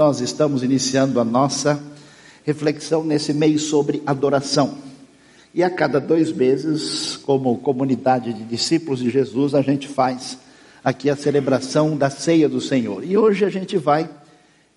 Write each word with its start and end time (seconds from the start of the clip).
Nós 0.00 0.22
estamos 0.22 0.62
iniciando 0.62 1.20
a 1.20 1.24
nossa 1.26 1.78
reflexão 2.42 3.04
nesse 3.04 3.34
mês 3.34 3.64
sobre 3.64 4.02
adoração. 4.06 4.78
E 5.52 5.62
a 5.62 5.68
cada 5.68 6.00
dois 6.00 6.32
meses, 6.32 7.18
como 7.18 7.58
comunidade 7.58 8.32
de 8.32 8.42
discípulos 8.44 9.00
de 9.00 9.10
Jesus, 9.10 9.54
a 9.54 9.60
gente 9.60 9.86
faz 9.86 10.38
aqui 10.82 11.10
a 11.10 11.16
celebração 11.16 11.98
da 11.98 12.08
ceia 12.08 12.48
do 12.48 12.62
Senhor. 12.62 13.04
E 13.04 13.18
hoje 13.18 13.44
a 13.44 13.50
gente 13.50 13.76
vai 13.76 14.08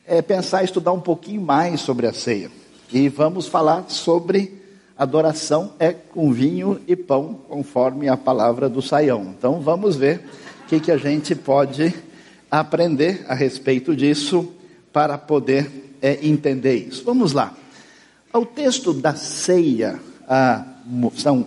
é, 0.05 0.21
pensar, 0.21 0.61
estudar 0.61 0.91
um 0.91 0.99
pouquinho 0.99 1.41
mais 1.41 1.79
sobre 1.79 2.05
a 2.05 2.11
ceia. 2.11 2.51
E 2.91 3.07
vamos 3.07 3.47
falar 3.47 3.85
sobre 3.87 4.61
adoração 4.97 5.71
é 5.79 5.93
com 5.93 6.33
vinho 6.33 6.81
e 6.85 6.97
pão, 6.97 7.39
conforme 7.47 8.09
a 8.09 8.17
palavra 8.17 8.67
do 8.67 8.81
saião. 8.81 9.33
Então 9.37 9.61
vamos 9.61 9.95
ver 9.95 10.19
o 10.65 10.67
que, 10.67 10.81
que 10.81 10.91
a 10.91 10.97
gente 10.97 11.33
pode 11.33 11.95
aprender 12.51 13.23
a 13.29 13.33
respeito 13.33 13.95
disso 13.95 14.53
para 14.93 15.17
poder 15.17 15.97
é, 16.01 16.19
entender 16.21 16.75
isso. 16.75 17.03
Vamos 17.03 17.33
lá. 17.33 17.57
O 18.31 18.45
texto 18.45 18.93
da 18.93 19.15
ceia, 19.15 19.99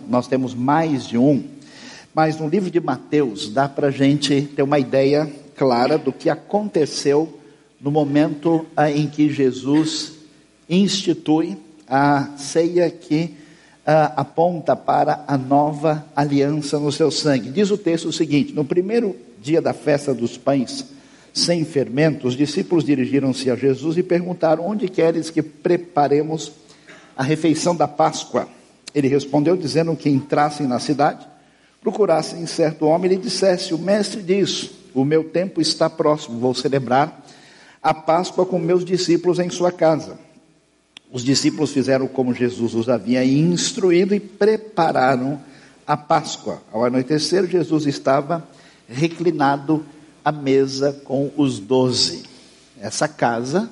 nós 0.07 0.27
temos 0.27 0.53
mais 0.53 1.05
de 1.07 1.17
um, 1.17 1.43
mas 2.13 2.39
no 2.39 2.47
livro 2.47 2.69
de 2.69 2.79
Mateus 2.79 3.49
dá 3.49 3.67
para 3.67 3.87
a 3.87 3.91
gente 3.91 4.41
ter 4.55 4.61
uma 4.61 4.79
ideia 4.79 5.31
clara 5.55 5.97
do 5.97 6.13
que 6.13 6.29
aconteceu 6.29 7.39
no 7.81 7.91
momento 7.91 8.65
em 8.93 9.07
que 9.07 9.29
Jesus 9.29 10.13
institui 10.69 11.57
a 11.89 12.29
ceia 12.37 12.89
que 12.89 13.35
aponta 13.85 14.75
para 14.75 15.25
a 15.27 15.37
nova 15.37 16.05
aliança 16.15 16.79
no 16.79 16.91
seu 16.91 17.11
sangue. 17.11 17.51
Diz 17.51 17.69
o 17.69 17.77
texto 17.77 18.07
o 18.07 18.13
seguinte: 18.13 18.53
no 18.53 18.63
primeiro 18.63 19.15
dia 19.41 19.61
da 19.61 19.73
festa 19.73 20.13
dos 20.13 20.37
pães 20.37 20.96
sem 21.37 21.63
fermento, 21.63 22.27
os 22.27 22.35
discípulos 22.35 22.83
dirigiram-se 22.83 23.49
a 23.51 23.55
Jesus 23.55 23.97
e 23.97 24.03
perguntaram: 24.03 24.65
Onde 24.65 24.87
queres 24.87 25.29
que 25.29 25.41
preparemos 25.41 26.51
a 27.15 27.23
refeição 27.23 27.75
da 27.75 27.87
Páscoa? 27.87 28.47
Ele 28.93 29.07
respondeu, 29.07 29.55
dizendo 29.55 29.95
que 29.95 30.09
entrassem 30.09 30.67
na 30.67 30.79
cidade, 30.79 31.25
procurassem 31.81 32.45
certo 32.47 32.85
homem 32.85 33.11
e 33.11 33.15
lhe 33.15 33.21
dissesse: 33.21 33.73
O 33.73 33.77
mestre 33.77 34.21
diz: 34.21 34.71
O 34.93 35.05
meu 35.05 35.23
tempo 35.23 35.61
está 35.61 35.89
próximo, 35.89 36.39
vou 36.39 36.53
celebrar 36.53 37.23
a 37.81 37.93
Páscoa 37.93 38.45
com 38.45 38.57
meus 38.57 38.83
discípulos 38.83 39.39
em 39.39 39.49
sua 39.49 39.71
casa. 39.71 40.17
Os 41.11 41.23
discípulos 41.23 41.71
fizeram 41.71 42.07
como 42.07 42.33
Jesus 42.33 42.73
os 42.73 42.89
havia 42.89 43.23
instruído 43.23 44.13
e 44.13 44.19
prepararam 44.19 45.39
a 45.85 45.95
Páscoa. 45.95 46.61
Ao 46.71 46.83
anoitecer, 46.83 47.45
Jesus 47.45 47.85
estava 47.85 48.45
reclinado 48.89 49.85
a 50.27 50.31
mesa 50.33 50.91
com 51.05 51.31
os 51.37 51.57
doze. 51.57 52.23
Essa 52.81 53.07
casa, 53.07 53.69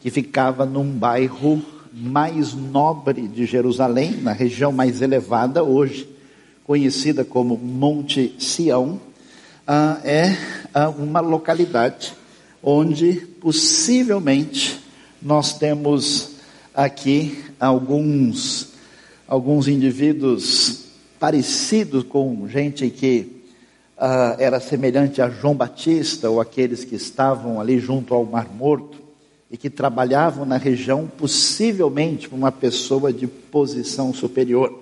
que 0.00 0.10
ficava 0.10 0.66
num 0.66 0.90
bairro 0.90 1.64
mais 1.92 2.54
nobre 2.54 3.28
de 3.28 3.46
Jerusalém, 3.46 4.16
na 4.20 4.32
região 4.32 4.72
mais 4.72 5.00
elevada, 5.00 5.62
hoje 5.62 6.08
conhecida 6.64 7.24
como 7.24 7.56
Monte 7.56 8.34
Sião, 8.40 9.00
ah, 9.64 10.00
é 10.02 10.36
ah, 10.74 10.88
uma 10.88 11.20
localidade 11.20 12.14
onde 12.60 13.24
possivelmente 13.40 14.80
nós 15.22 15.56
temos 15.56 16.32
aqui 16.74 17.44
alguns, 17.60 18.70
alguns 19.28 19.68
indivíduos 19.68 20.80
parecidos 21.20 22.02
com 22.02 22.48
gente 22.48 22.90
que 22.90 23.41
uh, 24.02 24.34
era 24.36 24.58
semelhante 24.58 25.22
a 25.22 25.30
João 25.30 25.54
Batista 25.54 26.28
ou 26.28 26.40
aqueles 26.40 26.84
que 26.84 26.96
estavam 26.96 27.60
ali 27.60 27.78
junto 27.78 28.12
ao 28.12 28.24
Mar 28.24 28.48
Morto 28.52 28.98
e 29.48 29.56
que 29.56 29.70
trabalhavam 29.70 30.44
na 30.44 30.56
região, 30.56 31.06
possivelmente 31.06 32.28
uma 32.32 32.50
pessoa 32.50 33.12
de 33.12 33.28
posição 33.28 34.12
superior. 34.12 34.76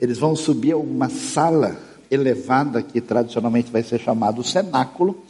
Eles 0.00 0.18
vão 0.18 0.34
subir 0.34 0.72
a 0.72 0.78
uma 0.78 1.10
sala 1.10 1.76
elevada 2.10 2.80
que 2.80 3.00
tradicionalmente 3.00 3.70
vai 3.70 3.82
ser 3.82 4.00
chamado 4.00 4.42
cenáculo, 4.42 5.22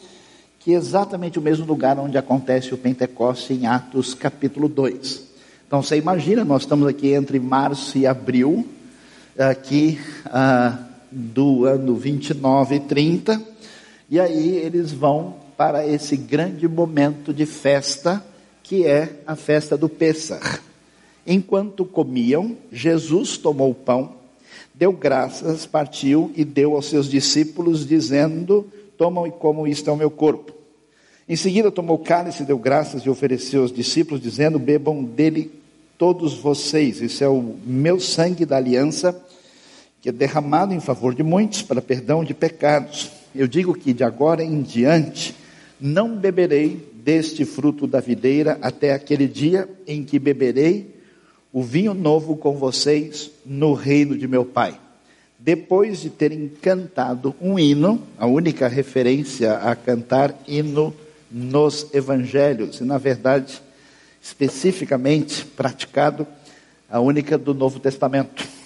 que 0.61 0.75
é 0.75 0.77
exatamente 0.77 1.39
o 1.39 1.43
mesmo 1.43 1.67
lugar 1.67 1.99
onde 1.99 2.19
acontece 2.19 2.73
o 2.73 2.79
Pentecoste 2.79 3.55
em 3.55 3.67
Atos 3.67 4.15
capítulo 4.15 4.69
2. 4.69 5.27
Então 5.67 5.83
você 5.83 5.97
imagina, 5.97 6.45
nós 6.45 6.63
estamos 6.63 6.87
aqui 6.87 7.13
entre 7.15 7.41
março 7.41 7.99
e 7.99 8.07
abril, 8.07 8.67
aqui 9.39 9.99
uh, 10.27 10.88
do 11.11 11.65
ano 11.65 11.95
29 11.95 12.77
e 12.77 12.81
30, 12.81 13.43
e 14.11 14.19
aí 14.19 14.57
eles 14.57 14.93
vão 14.93 15.37
para 15.57 15.87
esse 15.87 16.17
grande 16.17 16.69
momento 16.69 17.33
de 17.33 17.45
festa, 17.45 18.25
que 18.63 18.87
é 18.87 19.21
a 19.27 19.35
festa 19.35 19.77
do 19.77 19.89
Pêssar. 19.89 20.63
Enquanto 21.27 21.85
comiam, 21.85 22.57
Jesus 22.73 23.37
tomou 23.37 23.71
o 23.71 23.75
pão, 23.75 24.15
deu 24.75 24.93
graças, 24.93 25.67
partiu 25.67 26.33
e 26.37 26.45
deu 26.45 26.75
aos 26.75 26.87
seus 26.87 27.09
discípulos, 27.09 27.87
dizendo: 27.87 28.67
Tomam 28.97 29.27
e 29.27 29.31
comam, 29.31 29.67
isto 29.67 29.91
é 29.91 29.93
o 29.93 29.97
meu 29.97 30.11
corpo. 30.11 30.53
Em 31.29 31.37
seguida, 31.37 31.71
tomou 31.71 31.99
cálice, 31.99 32.45
deu 32.45 32.59
graças 32.59 33.03
e 33.03 33.11
ofereceu 33.11 33.63
aos 33.63 33.73
discípulos, 33.73 34.23
dizendo: 34.23 34.59
Bebam 34.59 35.05
dele 35.05 35.51
todos 35.99 36.35
vocês, 36.35 37.03
isso 37.03 37.23
é 37.25 37.29
o 37.29 37.57
meu 37.67 37.99
sangue 37.99 38.47
da 38.47 38.57
aliança 38.57 39.21
que 40.01 40.09
é 40.09 40.13
derramado 40.13 40.73
em 40.73 40.81
favor 40.81 41.15
de 41.15 41.23
muitos 41.23 41.63
para 41.63 41.83
perdão 41.83 42.23
de 42.23 42.35
pecados. 42.35 43.11
Eu 43.35 43.47
digo 43.47 43.75
que 43.75 43.93
de 43.93 44.05
agora 44.05 44.43
em 44.43 44.63
diante 44.63 45.35
não 45.81 46.17
beberei 46.17 46.89
deste 46.95 47.45
fruto 47.45 47.87
da 47.87 48.01
videira 48.01 48.59
até 48.61 48.93
aquele 48.93 49.27
dia 49.27 49.69
em 49.87 50.05
que 50.05 50.19
beberei 50.19 50.95
o 51.53 51.63
vinho 51.63 51.95
novo 51.95 52.37
com 52.37 52.57
vocês 52.57 53.31
no 53.45 53.73
reino 53.73 54.17
de 54.17 54.29
meu 54.29 54.45
Pai. 54.45 54.79
Depois 55.39 56.01
de 56.01 56.11
terem 56.11 56.51
cantado 56.61 57.35
um 57.41 57.59
hino, 57.59 58.03
a 58.19 58.27
única 58.27 58.69
referência 58.69 59.55
a 59.55 59.75
cantar 59.75 60.35
hino 60.47 60.95
nos 61.31 61.87
evangelhos, 61.95 62.81
e 62.81 62.85
na 62.85 62.99
verdade, 62.99 63.61
especificamente 64.21 65.45
praticado, 65.45 66.27
a 66.91 67.01
única 67.01 67.39
do 67.39 67.55
Novo 67.55 67.79
Testamento 67.79 68.58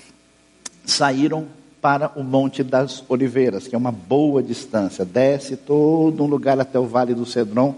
saíram 0.85 1.47
para 1.81 2.13
o 2.15 2.23
Monte 2.23 2.63
das 2.63 3.03
Oliveiras, 3.09 3.67
que 3.67 3.75
é 3.75 3.79
uma 3.79 3.91
boa 3.91 4.43
distância. 4.43 5.05
Desce 5.05 5.57
todo 5.57 6.23
um 6.23 6.27
lugar 6.27 6.59
até 6.61 6.79
o 6.79 6.87
Vale 6.87 7.13
do 7.13 7.27
Cedron 7.27 7.75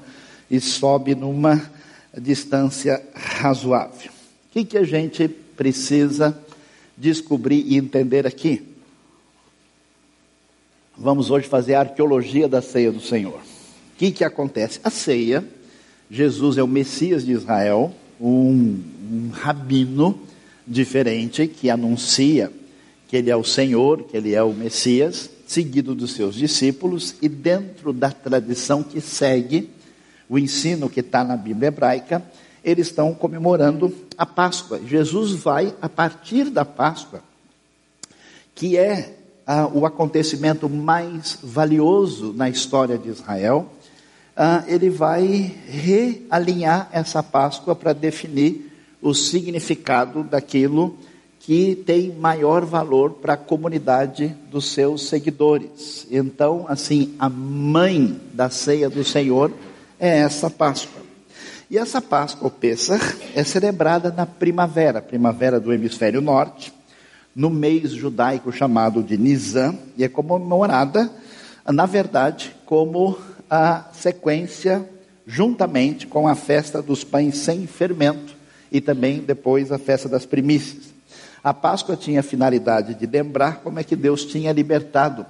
e 0.50 0.60
sobe 0.60 1.14
numa 1.14 1.70
distância 2.16 3.02
razoável. 3.14 4.10
O 4.10 4.52
que, 4.52 4.64
que 4.64 4.78
a 4.78 4.84
gente 4.84 5.26
precisa 5.26 6.38
descobrir 6.96 7.64
e 7.66 7.76
entender 7.76 8.26
aqui? 8.26 8.62
Vamos 10.96 11.30
hoje 11.30 11.48
fazer 11.48 11.74
a 11.74 11.80
arqueologia 11.80 12.46
da 12.46 12.62
ceia 12.62 12.92
do 12.92 13.00
Senhor. 13.00 13.40
O 13.40 13.96
que, 13.96 14.12
que 14.12 14.22
acontece? 14.22 14.80
A 14.84 14.90
ceia, 14.90 15.44
Jesus 16.10 16.58
é 16.58 16.62
o 16.62 16.68
Messias 16.68 17.24
de 17.24 17.32
Israel, 17.32 17.92
um, 18.20 18.80
um 19.10 19.30
rabino 19.32 20.20
diferente 20.66 21.48
que 21.48 21.68
anuncia 21.68 22.52
que 23.14 23.18
ele 23.18 23.30
é 23.30 23.36
o 23.36 23.44
Senhor, 23.44 24.02
que 24.02 24.16
ele 24.16 24.34
é 24.34 24.42
o 24.42 24.52
Messias, 24.52 25.30
seguido 25.46 25.94
dos 25.94 26.14
seus 26.14 26.34
discípulos, 26.34 27.14
e 27.22 27.28
dentro 27.28 27.92
da 27.92 28.10
tradição 28.10 28.82
que 28.82 29.00
segue 29.00 29.70
o 30.28 30.36
ensino 30.36 30.90
que 30.90 30.98
está 30.98 31.22
na 31.22 31.36
Bíblia 31.36 31.68
hebraica, 31.68 32.20
eles 32.64 32.88
estão 32.88 33.14
comemorando 33.14 33.94
a 34.18 34.26
Páscoa. 34.26 34.80
Jesus 34.84 35.30
vai, 35.30 35.72
a 35.80 35.88
partir 35.88 36.50
da 36.50 36.64
Páscoa, 36.64 37.22
que 38.52 38.76
é 38.76 39.14
ah, 39.46 39.68
o 39.72 39.86
acontecimento 39.86 40.68
mais 40.68 41.38
valioso 41.40 42.32
na 42.32 42.50
história 42.50 42.98
de 42.98 43.10
Israel, 43.10 43.70
ah, 44.36 44.64
ele 44.66 44.90
vai 44.90 45.54
realinhar 45.68 46.88
essa 46.90 47.22
Páscoa 47.22 47.76
para 47.76 47.92
definir 47.92 48.72
o 49.00 49.14
significado 49.14 50.24
daquilo 50.24 50.90
que 50.90 51.13
tem 51.84 52.10
maior 52.12 52.64
valor 52.64 53.10
para 53.14 53.34
a 53.34 53.36
comunidade 53.36 54.34
dos 54.50 54.72
seus 54.72 55.08
seguidores. 55.08 56.06
Então, 56.10 56.64
assim, 56.68 57.14
a 57.18 57.28
mãe 57.28 58.18
da 58.32 58.48
ceia 58.48 58.88
do 58.88 59.04
Senhor 59.04 59.52
é 60.00 60.20
essa 60.20 60.48
Páscoa. 60.48 61.02
E 61.70 61.76
essa 61.76 62.00
Páscoa, 62.00 62.48
o 62.48 62.50
Pêssar, 62.50 63.00
é 63.34 63.44
celebrada 63.44 64.10
na 64.10 64.24
primavera, 64.24 65.02
primavera 65.02 65.60
do 65.60 65.72
hemisfério 65.72 66.22
norte, 66.22 66.72
no 67.36 67.50
mês 67.50 67.90
judaico 67.90 68.50
chamado 68.50 69.02
de 69.02 69.18
Nisan, 69.18 69.76
e 69.98 70.04
é 70.04 70.08
comemorada, 70.08 71.10
na 71.66 71.84
verdade, 71.84 72.56
como 72.64 73.18
a 73.50 73.90
sequência, 73.92 74.88
juntamente 75.26 76.06
com 76.06 76.26
a 76.26 76.34
festa 76.34 76.80
dos 76.80 77.04
pães 77.04 77.36
sem 77.36 77.66
fermento, 77.66 78.34
e 78.72 78.80
também 78.80 79.18
depois 79.18 79.70
a 79.70 79.78
festa 79.78 80.08
das 80.08 80.24
primícias. 80.24 80.93
A 81.44 81.52
Páscoa 81.52 81.94
tinha 81.94 82.20
a 82.20 82.22
finalidade 82.22 82.94
de 82.94 83.06
lembrar 83.06 83.56
como 83.56 83.78
é 83.78 83.84
que 83.84 83.94
Deus 83.94 84.24
tinha 84.24 84.50
libertado 84.50 85.26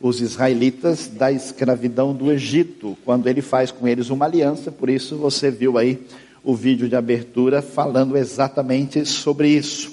os 0.00 0.22
israelitas 0.22 1.08
da 1.08 1.30
escravidão 1.30 2.14
do 2.14 2.32
Egito, 2.32 2.96
quando 3.04 3.26
ele 3.26 3.42
faz 3.42 3.70
com 3.70 3.86
eles 3.86 4.08
uma 4.08 4.24
aliança, 4.24 4.72
por 4.72 4.88
isso 4.88 5.18
você 5.18 5.50
viu 5.50 5.76
aí 5.76 6.00
o 6.42 6.54
vídeo 6.54 6.88
de 6.88 6.96
abertura 6.96 7.60
falando 7.60 8.16
exatamente 8.16 9.04
sobre 9.04 9.50
isso. 9.50 9.92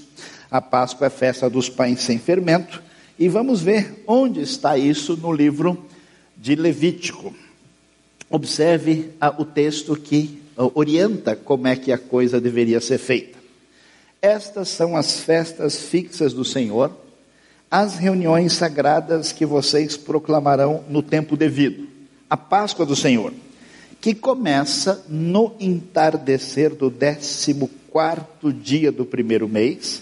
A 0.49 0.61
Páscoa 0.61 1.07
é 1.07 1.09
festa 1.09 1.49
dos 1.49 1.67
pães 1.67 1.99
sem 1.99 2.17
fermento, 2.17 2.81
e 3.19 3.27
vamos 3.27 3.61
ver 3.61 4.01
onde 4.07 4.39
está 4.39 4.77
isso 4.77 5.17
no 5.17 5.33
livro 5.33 5.77
de 6.37 6.55
Levítico. 6.55 7.33
Observe 8.29 9.09
o 9.37 9.43
texto 9.43 9.93
que 9.97 10.41
orienta 10.55 11.35
como 11.35 11.67
é 11.67 11.75
que 11.75 11.91
a 11.91 11.97
coisa 11.97 12.39
deveria 12.39 12.79
ser 12.79 12.97
feita. 12.97 13.34
Estas 14.25 14.69
são 14.69 14.97
as 14.97 15.19
festas 15.19 15.77
fixas 15.77 16.33
do 16.33 16.43
Senhor, 16.43 16.91
as 17.69 17.95
reuniões 17.97 18.53
sagradas 18.53 19.31
que 19.31 19.45
vocês 19.45 19.95
proclamarão 19.95 20.83
no 20.89 21.03
tempo 21.03 21.37
devido. 21.37 21.87
A 22.27 22.35
Páscoa 22.35 22.87
do 22.87 22.95
Senhor, 22.95 23.31
que 24.01 24.15
começa 24.15 25.05
no 25.07 25.53
entardecer 25.59 26.73
do 26.73 26.89
décimo 26.89 27.69
quarto 27.91 28.51
dia 28.51 28.91
do 28.91 29.05
primeiro 29.05 29.47
mês. 29.47 30.01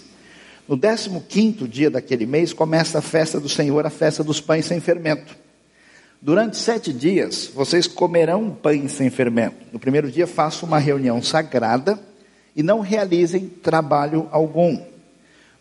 No 0.66 0.74
décimo 0.74 1.20
quinto 1.20 1.68
dia 1.68 1.90
daquele 1.90 2.24
mês 2.24 2.54
começa 2.54 3.00
a 3.00 3.02
festa 3.02 3.38
do 3.38 3.48
Senhor, 3.50 3.84
a 3.84 3.90
festa 3.90 4.24
dos 4.24 4.40
pães 4.40 4.64
sem 4.64 4.80
fermento. 4.80 5.36
Durante 6.22 6.56
sete 6.56 6.94
dias 6.94 7.50
vocês 7.54 7.86
comerão 7.86 8.48
pães 8.50 8.92
sem 8.92 9.10
fermento. 9.10 9.66
No 9.70 9.78
primeiro 9.78 10.10
dia 10.10 10.26
façam 10.26 10.66
uma 10.66 10.78
reunião 10.78 11.22
sagrada 11.22 12.00
e 12.54 12.62
não 12.62 12.80
realizem 12.80 13.48
trabalho 13.48 14.28
algum. 14.30 14.78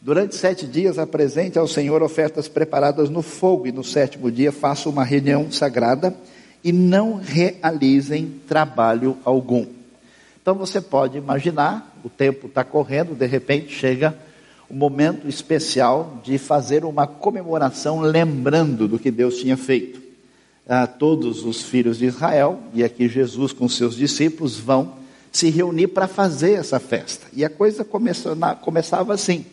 Durante 0.01 0.35
sete 0.35 0.67
dias 0.67 0.99
apresente 0.99 1.57
ao 1.57 1.67
Senhor 1.67 2.03
ofertas 2.03 2.47
preparadas 2.47 3.09
no 3.09 3.21
fogo, 3.21 3.67
e 3.67 3.71
no 3.71 3.83
sétimo 3.83 4.29
dia 4.29 4.51
faça 4.51 4.89
uma 4.89 5.03
reunião 5.03 5.49
sagrada 5.49 6.13
e 6.63 6.71
não 6.71 7.15
realizem 7.15 8.41
trabalho 8.47 9.17
algum. 9.23 9.65
Então 10.41 10.55
você 10.55 10.81
pode 10.81 11.17
imaginar, 11.17 11.97
o 12.03 12.09
tempo 12.09 12.47
está 12.47 12.65
correndo, 12.65 13.15
de 13.15 13.25
repente 13.25 13.73
chega 13.73 14.13
o 14.69 14.73
um 14.73 14.77
momento 14.77 15.27
especial 15.27 16.19
de 16.21 16.37
fazer 16.37 16.83
uma 16.83 17.07
comemoração 17.07 18.01
lembrando 18.01 18.87
do 18.89 18.99
que 18.99 19.09
Deus 19.09 19.37
tinha 19.37 19.55
feito 19.55 20.01
a 20.67 20.85
todos 20.85 21.45
os 21.45 21.61
filhos 21.61 21.97
de 21.97 22.05
Israel, 22.05 22.59
e 22.73 22.83
aqui 22.83 23.07
Jesus 23.07 23.53
com 23.53 23.69
seus 23.69 23.95
discípulos 23.95 24.59
vão 24.59 25.02
se 25.33 25.49
reunir 25.49 25.87
para 25.87 26.07
fazer 26.07 26.53
essa 26.53 26.79
festa. 26.79 27.25
E 27.33 27.43
a 27.43 27.49
coisa 27.49 27.83
começou 27.83 28.35
na, 28.35 28.53
começava 28.55 29.13
assim. 29.13 29.43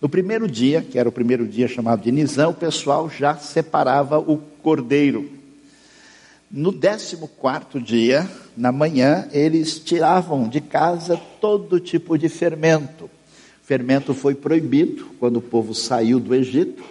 No 0.00 0.08
primeiro 0.08 0.48
dia, 0.48 0.80
que 0.80 0.98
era 0.98 1.08
o 1.08 1.12
primeiro 1.12 1.46
dia 1.48 1.66
chamado 1.66 2.02
de 2.02 2.12
Nizam, 2.12 2.50
o 2.50 2.54
pessoal 2.54 3.10
já 3.10 3.36
separava 3.36 4.18
o 4.20 4.38
cordeiro. 4.62 5.28
No 6.48 6.70
décimo 6.70 7.26
quarto 7.26 7.80
dia, 7.80 8.30
na 8.56 8.70
manhã, 8.70 9.28
eles 9.32 9.80
tiravam 9.80 10.48
de 10.48 10.60
casa 10.60 11.20
todo 11.40 11.80
tipo 11.80 12.16
de 12.16 12.28
fermento. 12.28 13.06
O 13.06 13.10
fermento 13.66 14.14
foi 14.14 14.34
proibido 14.34 15.06
quando 15.18 15.38
o 15.38 15.42
povo 15.42 15.74
saiu 15.74 16.20
do 16.20 16.34
Egito 16.34 16.84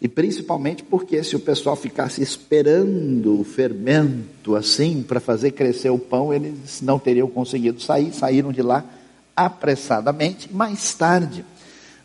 e 0.00 0.08
principalmente 0.08 0.82
porque 0.82 1.22
se 1.22 1.36
o 1.36 1.40
pessoal 1.40 1.76
ficasse 1.76 2.22
esperando 2.22 3.38
o 3.38 3.44
fermento 3.44 4.56
assim 4.56 5.02
para 5.02 5.20
fazer 5.20 5.50
crescer 5.50 5.90
o 5.90 5.98
pão, 5.98 6.32
eles 6.32 6.80
não 6.80 6.98
teriam 6.98 7.28
conseguido 7.28 7.82
sair, 7.82 8.12
saíram 8.12 8.50
de 8.50 8.62
lá 8.62 8.82
apressadamente. 9.36 10.50
Mais 10.52 10.94
tarde 10.94 11.44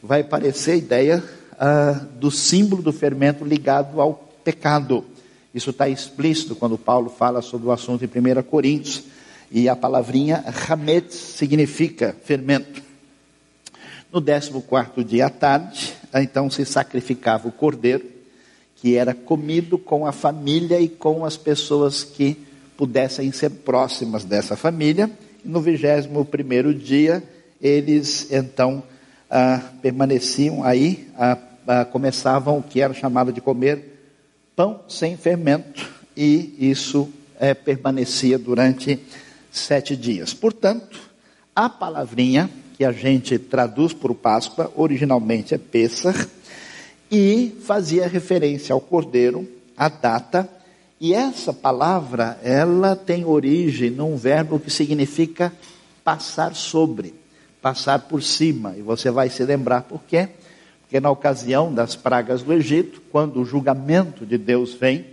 vai 0.04 0.22
aparecer 0.22 0.72
a 0.72 0.76
ideia 0.76 1.24
ah, 1.58 2.06
do 2.20 2.30
símbolo 2.30 2.82
do 2.82 2.92
fermento 2.92 3.46
ligado 3.46 4.02
ao 4.02 4.14
pecado. 4.44 5.06
Isso 5.54 5.70
está 5.70 5.88
explícito 5.88 6.54
quando 6.54 6.78
Paulo 6.78 7.10
fala 7.10 7.42
sobre 7.42 7.68
o 7.68 7.72
assunto 7.72 8.04
em 8.04 8.08
1 8.08 8.44
Coríntios. 8.44 9.04
E 9.50 9.70
a 9.70 9.76
palavrinha 9.76 10.44
hametz 10.68 11.16
significa 11.16 12.14
fermento. 12.26 12.84
No 14.12 14.22
14 14.22 15.04
dia 15.06 15.28
à 15.28 15.30
tarde, 15.30 15.95
então 16.22 16.50
se 16.50 16.66
sacrificava 16.66 17.48
o 17.48 17.52
cordeiro, 17.52 18.06
que 18.76 18.96
era 18.96 19.14
comido 19.14 19.78
com 19.78 20.06
a 20.06 20.12
família 20.12 20.80
e 20.80 20.88
com 20.88 21.26
as 21.26 21.38
pessoas 21.38 22.04
que 22.04 22.38
pudessem 22.78 23.32
ser 23.32 23.50
próximas 23.50 24.24
dessa 24.24 24.56
família. 24.56 25.10
E 25.44 25.48
no 25.48 25.62
21 25.62 26.74
dia, 26.74 27.24
eles 27.62 28.32
então 28.32 28.84
ah, 29.30 29.62
permaneciam 29.82 30.64
aí, 30.64 31.08
ah, 31.18 31.38
ah, 31.68 31.86
começavam 31.86 32.60
o 32.60 32.64
que 32.64 32.82
era 32.82 32.94
chamado 32.94 33.34
de 33.34 33.42
comer 33.42 33.94
pão 34.56 34.82
sem 34.88 35.18
fermento, 35.18 35.90
e 36.16 36.56
isso 36.58 37.10
eh, 37.40 37.54
permanecia 37.54 38.40
durante 38.40 39.00
sete 39.52 39.96
dias. 39.96 40.34
Portanto, 40.34 41.00
a 41.54 41.68
palavrinha 41.70 42.50
que 42.76 42.84
a 42.84 42.92
gente 42.92 43.40
traduz 43.40 43.94
por 43.94 44.14
Páscoa, 44.14 44.72
originalmente 44.76 45.54
é 45.54 45.58
Pessah, 45.58 46.28
e 47.10 47.56
fazia 47.64 48.08
referência 48.08 48.74
ao 48.74 48.82
cordeiro, 48.82 49.48
à 49.78 49.88
data, 49.88 50.50
e 51.00 51.14
essa 51.14 51.54
palavra, 51.54 52.38
ela 52.44 52.96
tem 52.96 53.26
origem 53.26 53.90
num 53.90 54.18
verbo 54.18 54.60
que 54.60 54.70
significa 54.70 55.54
passar 56.04 56.54
sobre, 56.54 57.14
passar 57.62 58.00
por 58.00 58.22
cima, 58.22 58.76
e 58.78 58.82
você 58.82 59.10
vai 59.10 59.30
se 59.30 59.44
lembrar 59.44 59.84
por 59.84 60.02
quê? 60.04 60.30
Porque 60.82 61.00
na 61.00 61.10
ocasião 61.10 61.74
das 61.74 61.96
pragas 61.96 62.44
do 62.44 62.54
Egito, 62.54 63.02
quando 63.12 63.42
o 63.42 63.46
julgamento 63.46 64.26
de 64.26 64.38
Deus 64.38 64.74
vem, 64.74 65.06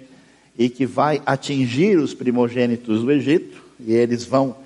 e 0.58 0.68
que 0.68 0.84
vai 0.84 1.22
atingir 1.24 1.98
os 1.98 2.12
primogênitos 2.12 3.02
do 3.02 3.10
Egito, 3.10 3.62
e 3.80 3.92
eles 3.92 4.24
vão 4.24 4.56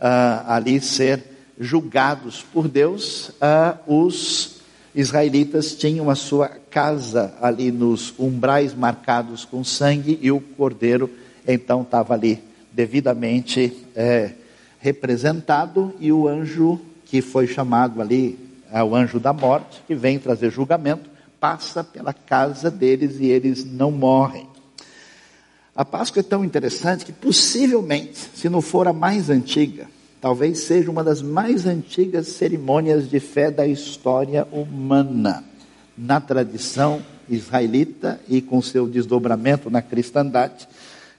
ah, 0.00 0.56
ali 0.56 0.80
ser 0.80 1.33
julgados 1.58 2.42
por 2.42 2.68
Deus, 2.68 3.30
ah, 3.40 3.78
os 3.86 4.60
israelitas 4.94 5.74
tinham 5.74 6.08
a 6.08 6.14
sua 6.14 6.48
casa 6.48 7.34
ali 7.40 7.70
nos 7.70 8.14
umbrais 8.18 8.74
marcados 8.74 9.44
com 9.44 9.64
sangue 9.64 10.18
e 10.22 10.30
o 10.30 10.40
cordeiro 10.40 11.10
então 11.46 11.82
estava 11.82 12.14
ali 12.14 12.42
devidamente 12.72 13.84
é, 13.94 14.32
representado 14.78 15.94
e 16.00 16.12
o 16.12 16.28
anjo 16.28 16.80
que 17.04 17.20
foi 17.22 17.46
chamado 17.46 18.00
ali, 18.00 18.38
é, 18.72 18.82
o 18.82 18.94
anjo 18.94 19.20
da 19.20 19.32
morte, 19.32 19.82
que 19.86 19.94
vem 19.94 20.18
trazer 20.18 20.50
julgamento, 20.50 21.08
passa 21.38 21.84
pela 21.84 22.12
casa 22.12 22.70
deles 22.70 23.16
e 23.20 23.26
eles 23.26 23.64
não 23.64 23.90
morrem. 23.90 24.48
A 25.76 25.84
Páscoa 25.84 26.20
é 26.20 26.22
tão 26.22 26.44
interessante 26.44 27.04
que 27.04 27.12
possivelmente, 27.12 28.18
se 28.34 28.48
não 28.48 28.60
for 28.60 28.88
a 28.88 28.92
mais 28.92 29.28
antiga, 29.28 29.86
talvez 30.24 30.60
seja 30.60 30.90
uma 30.90 31.04
das 31.04 31.20
mais 31.20 31.66
antigas 31.66 32.28
cerimônias 32.28 33.10
de 33.10 33.20
fé 33.20 33.50
da 33.50 33.66
história 33.66 34.48
humana. 34.50 35.44
Na 35.98 36.18
tradição 36.18 37.02
israelita 37.28 38.18
e 38.26 38.40
com 38.40 38.62
seu 38.62 38.86
desdobramento 38.86 39.68
na 39.68 39.82
cristandade, 39.82 40.66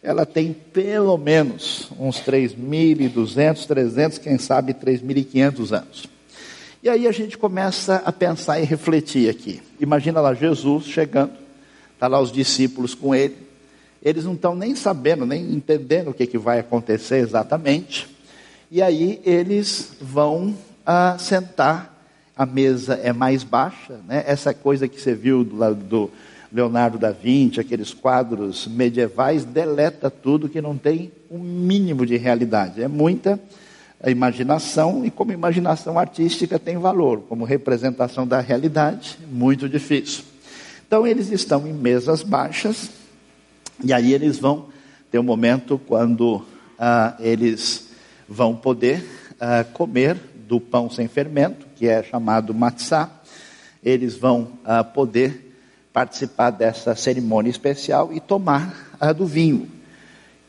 ela 0.01 0.25
tem 0.25 0.53
pelo 0.53 1.15
menos 1.19 1.91
uns 1.99 2.19
3.200, 2.21 3.67
300, 3.67 4.17
quem 4.17 4.39
sabe 4.39 4.73
3.500 4.73 5.71
anos. 5.77 6.07
E 6.81 6.89
aí 6.89 7.07
a 7.07 7.11
gente 7.11 7.37
começa 7.37 7.97
a 7.97 8.11
pensar 8.11 8.59
e 8.59 8.63
refletir 8.65 9.29
aqui. 9.29 9.61
Imagina 9.79 10.19
lá 10.19 10.33
Jesus 10.33 10.85
chegando, 10.85 11.33
está 11.93 12.07
lá 12.07 12.19
os 12.19 12.31
discípulos 12.31 12.95
com 12.95 13.13
ele, 13.13 13.37
eles 14.01 14.25
não 14.25 14.33
estão 14.33 14.55
nem 14.55 14.75
sabendo, 14.75 15.27
nem 15.27 15.53
entendendo 15.53 16.09
o 16.09 16.13
que, 16.13 16.25
que 16.25 16.39
vai 16.39 16.57
acontecer 16.57 17.17
exatamente. 17.17 18.14
E 18.71 18.81
aí 18.81 19.21
eles 19.23 19.93
vão 20.01 20.55
ah, 20.85 21.17
sentar, 21.19 21.93
a 22.35 22.45
mesa 22.45 22.95
é 22.95 23.13
mais 23.13 23.43
baixa, 23.43 23.99
né? 24.07 24.23
essa 24.25 24.53
coisa 24.53 24.87
que 24.87 24.99
você 24.99 25.13
viu 25.13 25.43
do 25.43 25.55
lado 25.55 25.75
do 25.75 26.11
Leonardo 26.51 26.97
da 26.97 27.11
Vinci, 27.11 27.59
aqueles 27.59 27.93
quadros 27.93 28.67
medievais, 28.67 29.45
deleta 29.45 30.09
tudo 30.09 30.49
que 30.49 30.61
não 30.61 30.77
tem 30.77 31.11
um 31.29 31.37
mínimo 31.37 32.05
de 32.05 32.17
realidade. 32.17 32.81
É 32.81 32.87
muita 32.87 33.39
imaginação, 34.05 35.05
e 35.05 35.11
como 35.11 35.31
imaginação 35.31 35.97
artística 35.97 36.59
tem 36.59 36.77
valor, 36.77 37.21
como 37.29 37.43
representação 37.43 38.25
da 38.25 38.39
realidade, 38.39 39.17
muito 39.31 39.69
difícil. 39.69 40.23
Então 40.87 41.05
eles 41.05 41.31
estão 41.31 41.67
em 41.67 41.73
mesas 41.73 42.23
baixas, 42.23 42.89
e 43.83 43.93
aí 43.93 44.13
eles 44.13 44.37
vão 44.37 44.67
ter 45.11 45.19
um 45.19 45.23
momento 45.23 45.79
quando 45.87 46.43
ah, 46.79 47.15
eles 47.19 47.84
vão 48.27 48.55
poder 48.55 49.03
uh, 49.33 49.71
comer 49.73 50.17
do 50.47 50.59
pão 50.59 50.89
sem 50.89 51.07
fermento, 51.07 51.65
que 51.75 51.87
é 51.87 52.03
chamado 52.03 52.53
matzá. 52.53 53.09
Eles 53.83 54.15
vão 54.15 54.53
uh, 54.63 54.83
poder 54.93 55.53
participar 55.93 56.49
dessa 56.49 56.95
cerimônia 56.95 57.49
especial 57.49 58.11
e 58.11 58.19
tomar 58.19 58.97
uh, 59.01 59.13
do 59.13 59.25
vinho. 59.25 59.69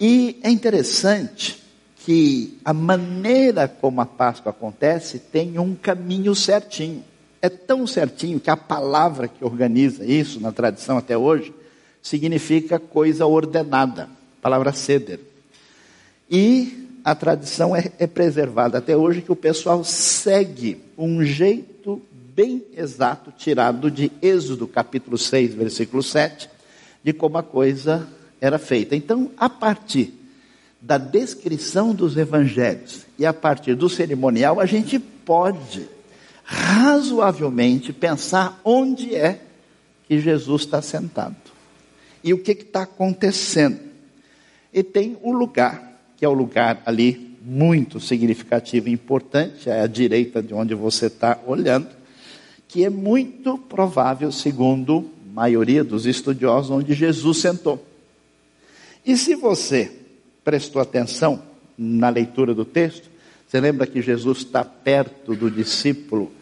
E 0.01 0.39
é 0.43 0.51
interessante 0.51 1.63
que 1.99 2.59
a 2.65 2.73
maneira 2.73 3.67
como 3.67 4.01
a 4.01 4.07
Páscoa 4.07 4.51
acontece 4.51 5.19
tem 5.19 5.59
um 5.59 5.75
caminho 5.75 6.35
certinho. 6.35 7.03
É 7.41 7.49
tão 7.49 7.87
certinho 7.87 8.41
que 8.41 8.51
a 8.51 8.57
palavra 8.57 9.29
que 9.29 9.45
organiza 9.45 10.05
isso 10.05 10.41
na 10.41 10.53
tradição 10.53 10.99
até 10.99 11.17
hoje 11.17 11.53
significa 12.03 12.79
coisa 12.79 13.27
ordenada, 13.27 14.09
palavra 14.41 14.73
ceder. 14.73 15.21
E 16.31 16.86
a 17.07 17.15
tradição 17.15 17.77
é, 17.77 17.93
é 18.01 18.07
preservada 18.09 18.79
até 18.79 18.97
hoje 18.97 19.23
que 19.23 19.31
o 19.31 19.37
pessoal 19.37 19.85
segue 19.85 20.83
um 20.99 21.23
jeito 21.23 22.03
bem 22.35 22.65
exato, 22.77 23.31
tirado 23.31 23.89
de 23.93 24.11
Êxodo 24.21 24.67
capítulo 24.67 25.17
6, 25.17 25.55
versículo 25.55 26.03
7, 26.03 26.51
de 27.05 27.13
como 27.13 27.39
a 27.39 27.45
coisa 27.45 28.09
era 28.41 28.59
feita. 28.59 28.97
Então, 28.97 29.31
a 29.37 29.49
partir 29.49 30.15
da 30.81 30.99
descrição 30.99 31.95
dos 31.95 32.17
evangelhos 32.17 33.07
e 33.17 33.25
a 33.25 33.33
partir 33.33 33.77
do 33.77 33.89
cerimonial, 33.89 34.59
a 34.59 34.67
gente 34.67 34.99
pode 34.99 35.89
razoavelmente 36.43 37.93
pensar 37.93 38.61
onde 38.65 39.15
é 39.15 39.41
que 40.09 40.19
Jesus 40.19 40.63
está 40.63 40.83
sentado 40.83 41.37
e 42.25 42.35
o 42.35 42.39
que 42.39 42.51
está 42.51 42.83
acontecendo. 42.83 43.79
E 44.75 44.83
tem 44.83 45.17
um 45.23 45.33
lugar, 45.33 45.86
que 46.17 46.25
é 46.25 46.29
o 46.29 46.33
lugar 46.33 46.83
ali 46.87 47.37
muito 47.43 48.01
significativo 48.01 48.89
e 48.89 48.93
importante, 48.93 49.71
é 49.71 49.81
à 49.81 49.87
direita 49.87 50.43
de 50.43 50.53
onde 50.53 50.75
você 50.75 51.07
está 51.07 51.39
olhando, 51.47 51.89
que 52.67 52.85
é 52.85 52.91
muito 52.91 53.57
provável, 53.57 54.33
segundo 54.33 55.09
a 55.31 55.33
maioria 55.33 55.85
dos 55.85 56.07
estudiosos, 56.07 56.71
onde 56.71 56.93
Jesus 56.95 57.39
sentou. 57.39 57.85
E 59.05 59.17
se 59.17 59.37
você 59.37 59.93
prestou 60.43 60.83
atenção 60.83 61.41
na 61.79 62.09
leitura 62.09 62.53
do 62.53 62.65
texto, 62.65 63.09
você 63.47 63.61
lembra 63.61 63.87
que 63.87 64.03
Jesus 64.03 64.39
está 64.39 64.65
perto 64.65 65.37
do 65.37 65.49
discípulo 65.49 66.33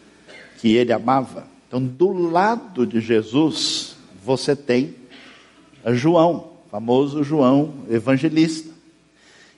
que 0.58 0.74
ele 0.74 0.92
amava? 0.92 1.46
Então, 1.68 1.84
do 1.84 2.12
lado 2.12 2.86
de 2.86 3.00
Jesus, 3.00 3.94
você 4.24 4.56
tem 4.56 4.94
João, 5.92 6.52
famoso 6.70 7.22
João 7.22 7.74
evangelista. 7.90 8.73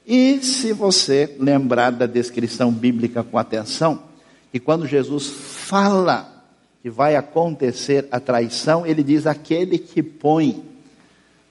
E 0.07 0.39
se 0.41 0.73
você 0.73 1.35
lembrar 1.39 1.91
da 1.91 2.07
descrição 2.07 2.71
bíblica 2.71 3.25
com 3.25 3.37
atenção, 3.37 4.05
que 4.53 4.61
quando 4.61 4.87
Jesus 4.87 5.27
fala 5.27 6.45
que 6.81 6.89
vai 6.89 7.17
acontecer 7.17 8.07
a 8.13 8.21
traição, 8.21 8.87
ele 8.87 9.03
diz: 9.03 9.27
aquele 9.27 9.79
que 9.79 10.05
põe 10.05 10.63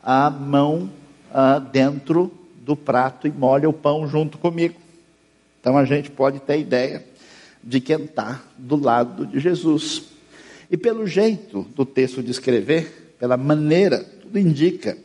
a 0.02 0.30
mão 0.30 0.90
ah, 1.34 1.60
dentro 1.60 2.32
do 2.62 2.78
prato 2.78 3.28
e 3.28 3.32
molha 3.32 3.68
o 3.68 3.74
pão 3.74 4.08
junto 4.08 4.38
comigo. 4.38 4.80
Então 5.60 5.78
a 5.78 5.84
gente 5.84 6.10
pode 6.10 6.40
ter 6.40 6.60
ideia 6.60 7.04
de 7.62 7.82
quem 7.82 8.04
está 8.04 8.42
do 8.58 8.78
lado 8.78 9.26
de 9.26 9.40
Jesus. 9.40 10.04
E 10.72 10.78
pelo 10.78 11.06
jeito 11.06 11.64
do 11.76 11.86
texto 11.86 12.24
de 12.24 12.32
escrever, 12.32 13.16
pela 13.20 13.36
maneira, 13.36 14.00
tudo 14.22 14.40
indica 14.40 14.98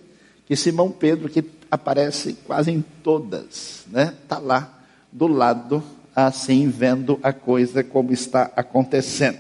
que 0.47 0.55
Simão 0.55 0.91
Pedro, 0.91 1.29
que 1.29 1.43
aparece 1.71 2.35
quase 2.45 2.71
em 2.71 2.85
todas, 3.03 3.85
né, 3.91 4.15
está 4.23 4.39
lá 4.39 4.79
do 5.13 5.27
lado, 5.27 5.83
assim, 6.15 6.69
vendo 6.69 7.19
a 7.23 7.33
coisa 7.33 7.83
como 7.85 8.13
está 8.13 8.51
acontecendo. 8.57 9.39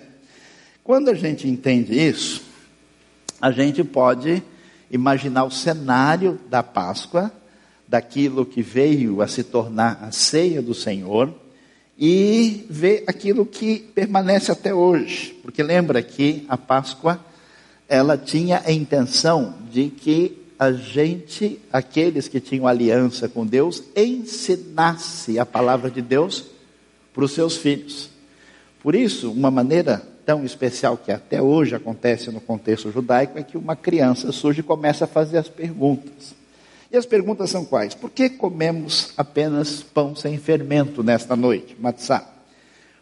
Quando 0.83 1.09
a 1.11 1.15
gente 1.15 1.49
entende 1.49 1.99
isso, 1.99 2.43
a 3.41 3.51
gente 3.51 3.83
pode 3.85 4.43
imaginar 4.91 5.45
o 5.45 5.51
cenário 5.51 6.39
da 6.49 6.63
Páscoa, 6.63 7.33
daquilo 7.87 8.47
que 8.47 8.63
veio 8.63 9.21
a 9.21 9.29
se 9.29 9.43
tornar 9.43 9.99
a 10.03 10.13
ceia 10.13 10.63
do 10.63 10.75
Senhor, 10.75 11.35
e 11.99 12.65
ver 12.71 13.05
aquilo 13.07 13.45
que 13.45 13.81
permanece 13.95 14.51
até 14.51 14.73
hoje. 14.73 15.39
Porque 15.43 15.63
lembra 15.63 16.03
que 16.03 16.47
a 16.49 16.57
Páscoa, 16.57 17.21
ela 17.87 18.17
tinha 18.17 18.63
a 18.65 18.73
intenção 18.73 19.55
de 19.71 19.91
que 19.91 20.40
a 20.61 20.73
gente, 20.73 21.59
aqueles 21.73 22.29
que 22.29 22.38
tinham 22.38 22.67
aliança 22.67 23.31
com 23.31 23.47
Deus, 23.47 23.83
ensinasse 23.97 25.38
a 25.38 25.47
palavra 25.47 25.90
de 25.90 26.02
Deus 26.02 26.45
para 27.14 27.25
os 27.25 27.33
seus 27.33 27.57
filhos. 27.57 28.11
Por 28.83 28.95
isso, 28.95 29.33
uma 29.33 29.50
maneira 29.50 30.07
tão 30.26 30.45
especial 30.45 30.99
que 30.99 31.11
até 31.11 31.40
hoje 31.40 31.75
acontece 31.75 32.31
no 32.31 32.43
contexto 32.43 32.93
judaico 32.93 33.38
é 33.38 33.43
que 33.43 33.57
uma 33.57 33.75
criança 33.75 34.31
surge 34.33 34.61
e 34.61 34.62
começa 34.62 35.07
a 35.07 35.09
fazer 35.09 35.38
as 35.38 35.49
perguntas. 35.49 36.35
E 36.93 36.97
as 36.99 37.07
perguntas 37.07 37.49
são 37.49 37.64
quais? 37.64 37.95
Por 37.95 38.11
que 38.11 38.29
comemos 38.29 39.14
apenas 39.17 39.83
pão 39.83 40.14
sem 40.14 40.37
fermento 40.37 41.02
nesta 41.02 41.35
noite, 41.35 41.75
matzá? 41.81 42.23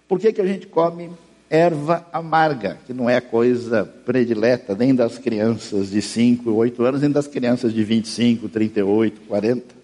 Por 0.06 0.20
que, 0.20 0.32
que 0.32 0.40
a 0.40 0.46
gente 0.46 0.68
come 0.68 1.10
erva 1.50 2.06
amarga, 2.12 2.78
que 2.86 2.92
não 2.92 3.08
é 3.08 3.20
coisa 3.20 3.84
predileta 4.04 4.74
nem 4.74 4.94
das 4.94 5.18
crianças 5.18 5.90
de 5.90 6.02
5, 6.02 6.50
8 6.50 6.84
anos, 6.84 7.00
nem 7.00 7.10
das 7.10 7.26
crianças 7.26 7.72
de 7.72 7.82
25, 7.82 8.48
38, 8.48 9.20
40? 9.22 9.78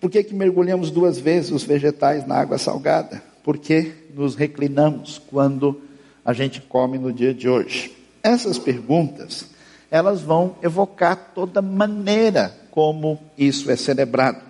Por 0.00 0.10
que, 0.10 0.22
que 0.22 0.34
mergulhamos 0.34 0.90
duas 0.90 1.18
vezes 1.18 1.50
os 1.50 1.64
vegetais 1.64 2.26
na 2.26 2.36
água 2.36 2.56
salgada? 2.56 3.22
Por 3.42 3.58
que 3.58 3.92
nos 4.14 4.34
reclinamos 4.34 5.20
quando 5.30 5.80
a 6.24 6.32
gente 6.32 6.60
come 6.60 6.98
no 6.98 7.12
dia 7.12 7.34
de 7.34 7.48
hoje? 7.48 7.94
Essas 8.22 8.58
perguntas, 8.58 9.46
elas 9.90 10.22
vão 10.22 10.56
evocar 10.62 11.32
toda 11.34 11.60
maneira 11.60 12.54
como 12.70 13.18
isso 13.36 13.70
é 13.70 13.76
celebrado. 13.76 14.40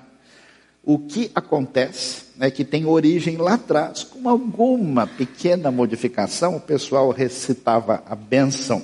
O 0.85 0.99
que 0.99 1.31
acontece 1.35 2.28
é 2.41 2.51
que 2.51 2.65
tem 2.65 2.87
origem 2.87 3.37
lá 3.37 3.55
atrás, 3.55 4.05
com 4.05 4.29
alguma 4.29 5.07
pequena 5.07 5.71
modificação, 5.71 6.57
o 6.57 6.61
pessoal 6.61 7.11
recitava 7.11 8.03
a 8.07 8.15
bênção 8.15 8.83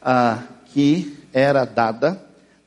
ah, 0.00 0.42
que 0.66 1.16
era 1.32 1.64
dada 1.64 2.20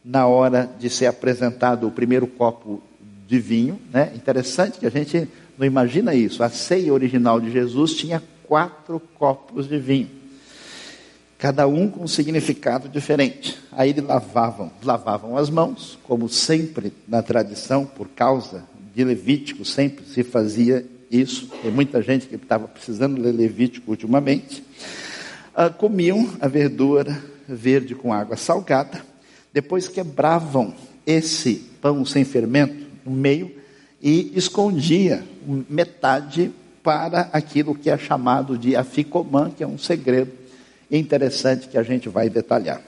na 0.03 0.25
hora 0.27 0.69
de 0.79 0.89
ser 0.89 1.07
apresentado 1.07 1.87
o 1.87 1.91
primeiro 1.91 2.27
copo 2.27 2.81
de 3.27 3.39
vinho. 3.39 3.79
Né? 3.91 4.11
Interessante 4.15 4.79
que 4.79 4.85
a 4.85 4.91
gente 4.91 5.27
não 5.57 5.65
imagina 5.65 6.13
isso. 6.13 6.43
A 6.43 6.49
ceia 6.49 6.93
original 6.93 7.41
de 7.41 7.51
Jesus 7.51 7.93
tinha 7.95 8.21
quatro 8.43 9.01
copos 9.15 9.67
de 9.67 9.77
vinho, 9.79 10.09
cada 11.37 11.67
um 11.67 11.89
com 11.89 12.03
um 12.03 12.07
significado 12.07 12.87
diferente. 12.87 13.57
Aí 13.71 13.89
eles 13.89 14.05
lavavam, 14.05 14.71
lavavam 14.83 15.35
as 15.35 15.49
mãos, 15.49 15.97
como 16.03 16.29
sempre 16.29 16.93
na 17.07 17.21
tradição, 17.21 17.85
por 17.85 18.07
causa 18.09 18.63
de 18.95 19.03
Levítico, 19.03 19.65
sempre 19.65 20.05
se 20.05 20.23
fazia 20.23 20.85
isso. 21.11 21.47
Tem 21.61 21.69
muita 21.69 22.01
gente 22.01 22.27
que 22.27 22.35
estava 22.35 22.67
precisando 22.67 23.21
ler 23.21 23.33
Levítico 23.33 23.91
ultimamente. 23.91 24.63
Ah, 25.53 25.69
comiam 25.69 26.29
a 26.39 26.47
verdura 26.47 27.21
verde 27.47 27.93
com 27.93 28.13
água 28.13 28.37
salgada, 28.37 29.05
depois 29.53 29.87
quebravam 29.87 30.73
esse 31.05 31.55
pão 31.81 32.05
sem 32.05 32.23
fermento 32.23 32.85
no 33.05 33.11
meio 33.11 33.51
e 34.01 34.31
escondia 34.35 35.23
metade 35.69 36.51
para 36.81 37.29
aquilo 37.33 37.75
que 37.75 37.89
é 37.89 37.97
chamado 37.97 38.57
de 38.57 38.75
aficomã, 38.75 39.49
que 39.49 39.63
é 39.63 39.67
um 39.67 39.77
segredo 39.77 40.31
interessante 40.89 41.67
que 41.67 41.77
a 41.77 41.83
gente 41.83 42.07
vai 42.07 42.29
detalhar. 42.29 42.81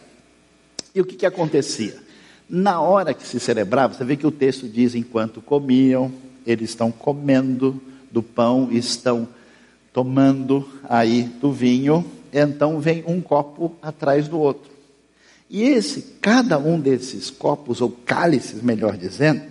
E 0.94 1.02
o 1.02 1.06
que, 1.06 1.16
que 1.16 1.26
acontecia? 1.26 2.07
Na 2.50 2.80
hora 2.80 3.14
que 3.14 3.28
se 3.28 3.40
celebrava, 3.40 3.94
você 3.94 4.06
vê 4.06 4.16
que 4.16 4.28
o 4.28 4.32
texto 4.32 4.68
diz: 4.68 4.96
enquanto 4.96 5.42
comiam, 5.42 6.12
eles 6.46 6.70
estão 6.70 6.92
comendo 6.92 7.82
do 8.10 8.24
pão, 8.24 8.70
estão 8.72 9.28
tomando 9.92 10.68
aí 10.88 11.24
do 11.24 11.52
vinho, 11.52 12.06
então 12.32 12.80
vem 12.80 13.04
um 13.06 13.20
copo 13.20 13.76
atrás 13.82 14.28
do 14.28 14.40
outro. 14.40 14.72
E 15.50 15.64
esse, 15.64 16.02
cada 16.22 16.58
um 16.58 16.80
desses 16.80 17.30
copos, 17.30 17.82
ou 17.82 17.90
cálices, 17.90 18.62
melhor 18.62 18.96
dizendo, 18.96 19.42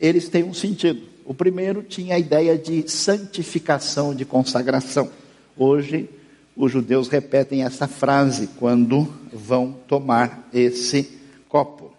eles 0.00 0.28
têm 0.28 0.44
um 0.44 0.54
sentido. 0.54 1.02
O 1.24 1.34
primeiro 1.34 1.82
tinha 1.82 2.14
a 2.14 2.18
ideia 2.18 2.56
de 2.56 2.88
santificação, 2.88 4.14
de 4.14 4.24
consagração. 4.24 5.10
Hoje, 5.56 6.08
os 6.56 6.72
judeus 6.72 7.08
repetem 7.08 7.62
essa 7.62 7.86
frase 7.86 8.48
quando 8.58 9.06
vão 9.32 9.74
tomar 9.86 10.48
esse 10.52 11.18
copo. 11.48 11.97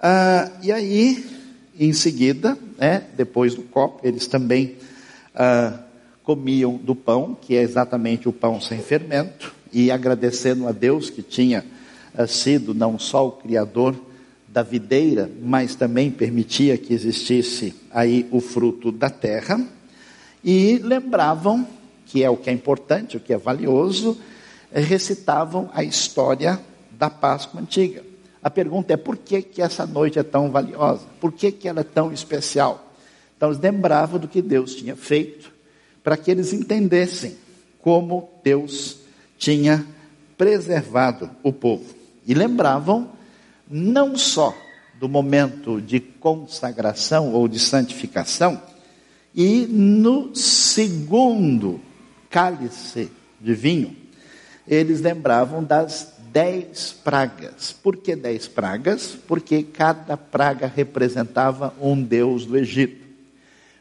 Ah, 0.00 0.50
e 0.62 0.70
aí, 0.70 1.24
em 1.78 1.92
seguida, 1.92 2.56
né, 2.76 3.04
depois 3.16 3.54
do 3.54 3.62
copo, 3.62 4.06
eles 4.06 4.26
também 4.26 4.76
ah, 5.34 5.80
comiam 6.22 6.76
do 6.76 6.94
pão, 6.94 7.36
que 7.40 7.56
é 7.56 7.62
exatamente 7.62 8.28
o 8.28 8.32
pão 8.32 8.60
sem 8.60 8.78
fermento, 8.78 9.54
e 9.72 9.90
agradecendo 9.90 10.68
a 10.68 10.72
Deus 10.72 11.08
que 11.08 11.22
tinha 11.22 11.64
ah, 12.14 12.26
sido 12.26 12.74
não 12.74 12.98
só 12.98 13.26
o 13.26 13.32
Criador 13.32 13.96
da 14.48 14.62
videira, 14.62 15.30
mas 15.42 15.74
também 15.74 16.10
permitia 16.10 16.76
que 16.76 16.92
existisse 16.92 17.74
aí 17.90 18.26
o 18.30 18.40
fruto 18.40 18.92
da 18.92 19.08
terra, 19.08 19.58
e 20.44 20.78
lembravam, 20.78 21.66
que 22.04 22.22
é 22.22 22.28
o 22.28 22.36
que 22.36 22.50
é 22.50 22.52
importante, 22.52 23.16
o 23.16 23.20
que 23.20 23.32
é 23.32 23.38
valioso, 23.38 24.16
recitavam 24.70 25.70
a 25.72 25.82
história 25.82 26.60
da 26.90 27.08
Páscoa 27.08 27.60
antiga. 27.60 28.15
A 28.46 28.50
pergunta 28.50 28.92
é 28.92 28.96
por 28.96 29.16
que, 29.16 29.42
que 29.42 29.60
essa 29.60 29.84
noite 29.84 30.20
é 30.20 30.22
tão 30.22 30.52
valiosa? 30.52 31.04
Por 31.20 31.32
que, 31.32 31.50
que 31.50 31.66
ela 31.66 31.80
é 31.80 31.82
tão 31.82 32.12
especial? 32.12 32.92
Então 33.36 33.48
eles 33.48 33.60
lembravam 33.60 34.20
do 34.20 34.28
que 34.28 34.40
Deus 34.40 34.76
tinha 34.76 34.94
feito, 34.94 35.52
para 36.00 36.16
que 36.16 36.30
eles 36.30 36.52
entendessem 36.52 37.36
como 37.80 38.30
Deus 38.44 38.98
tinha 39.36 39.84
preservado 40.38 41.28
o 41.42 41.52
povo. 41.52 41.92
E 42.24 42.34
lembravam 42.34 43.10
não 43.68 44.16
só 44.16 44.56
do 44.94 45.08
momento 45.08 45.80
de 45.80 45.98
consagração 45.98 47.32
ou 47.32 47.48
de 47.48 47.58
santificação, 47.58 48.62
e 49.34 49.66
no 49.66 50.36
segundo 50.36 51.80
cálice 52.30 53.10
de 53.40 53.54
vinho, 53.54 53.96
eles 54.68 55.00
lembravam 55.00 55.64
das 55.64 56.14
dez 56.36 56.92
pragas. 56.92 57.72
Por 57.72 57.96
que 57.96 58.14
dez 58.14 58.46
pragas? 58.46 59.16
Porque 59.26 59.62
cada 59.62 60.18
praga 60.18 60.66
representava 60.66 61.72
um 61.80 62.02
deus 62.02 62.44
do 62.44 62.58
Egito. 62.58 63.06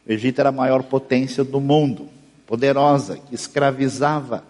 O 0.08 0.14
Egito 0.14 0.40
era 0.40 0.48
a 0.48 0.54
maior 0.54 0.84
potência 0.84 1.44
do 1.44 1.60
mundo, 1.60 2.08
poderosa, 2.48 3.18
que 3.18 3.36
escravizava 3.36 4.42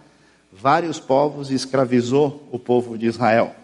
vários 0.54 1.00
povos 1.00 1.50
e 1.50 1.56
escravizou 1.56 2.48
o 2.52 2.60
povo 2.60 2.96
de 2.96 3.08
Israel. 3.08 3.56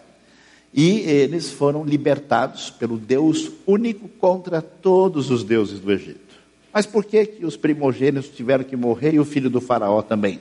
E 0.74 1.02
eles 1.02 1.52
foram 1.52 1.86
libertados 1.86 2.72
pelo 2.72 2.98
Deus 2.98 3.52
único 3.68 4.08
contra 4.08 4.60
todos 4.60 5.30
os 5.30 5.44
deuses 5.44 5.80
do 5.80 5.92
Egito. 5.92 6.34
Mas 6.74 6.88
por 6.88 7.06
que, 7.06 7.28
que 7.28 7.46
os 7.46 7.56
primogênitos 7.56 8.32
tiveram 8.32 8.64
que 8.64 8.76
morrer 8.76 9.14
e 9.14 9.20
o 9.20 9.26
filho 9.26 9.52
do 9.52 9.62
faraó 9.62 10.02
também? 10.02 10.38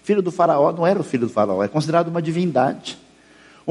O 0.00 0.06
filho 0.06 0.22
do 0.22 0.30
faraó 0.30 0.70
não 0.70 0.86
era 0.86 1.00
o 1.00 1.02
filho 1.02 1.26
do 1.26 1.32
faraó, 1.32 1.64
é 1.64 1.68
considerado 1.68 2.06
uma 2.06 2.22
divindade, 2.22 2.96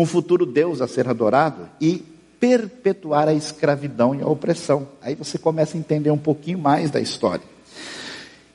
um 0.02 0.06
futuro 0.06 0.46
Deus 0.46 0.82
a 0.82 0.88
ser 0.88 1.10
adorado 1.10 1.70
e 1.82 2.04
perpetuar 2.40 3.28
a 3.28 3.34
escravidão 3.34 4.16
e 4.16 4.22
a 4.22 4.28
opressão. 4.28 4.88
Aí 5.02 5.14
você 5.14 5.38
começa 5.38 5.76
a 5.76 5.80
entender 5.80 6.10
um 6.10 6.18
pouquinho 6.18 6.58
mais 6.58 6.90
da 6.90 7.02
história. 7.02 7.44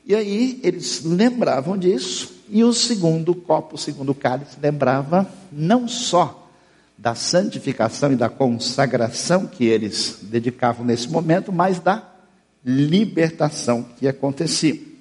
E 0.06 0.14
aí 0.14 0.58
eles 0.62 1.02
lembravam 1.04 1.76
disso, 1.76 2.32
e 2.48 2.64
o 2.64 2.72
segundo 2.72 3.34
copo, 3.34 3.74
o 3.74 3.78
segundo 3.78 4.14
cálice, 4.14 4.56
lembrava 4.60 5.28
não 5.52 5.86
só 5.86 6.48
da 6.96 7.14
santificação 7.14 8.12
e 8.12 8.16
da 8.16 8.28
consagração 8.28 9.46
que 9.46 9.64
eles 9.64 10.20
dedicavam 10.22 10.84
nesse 10.84 11.08
momento, 11.08 11.52
mas 11.52 11.78
da 11.78 12.02
libertação 12.64 13.84
que 13.98 14.08
acontecia. 14.08 14.93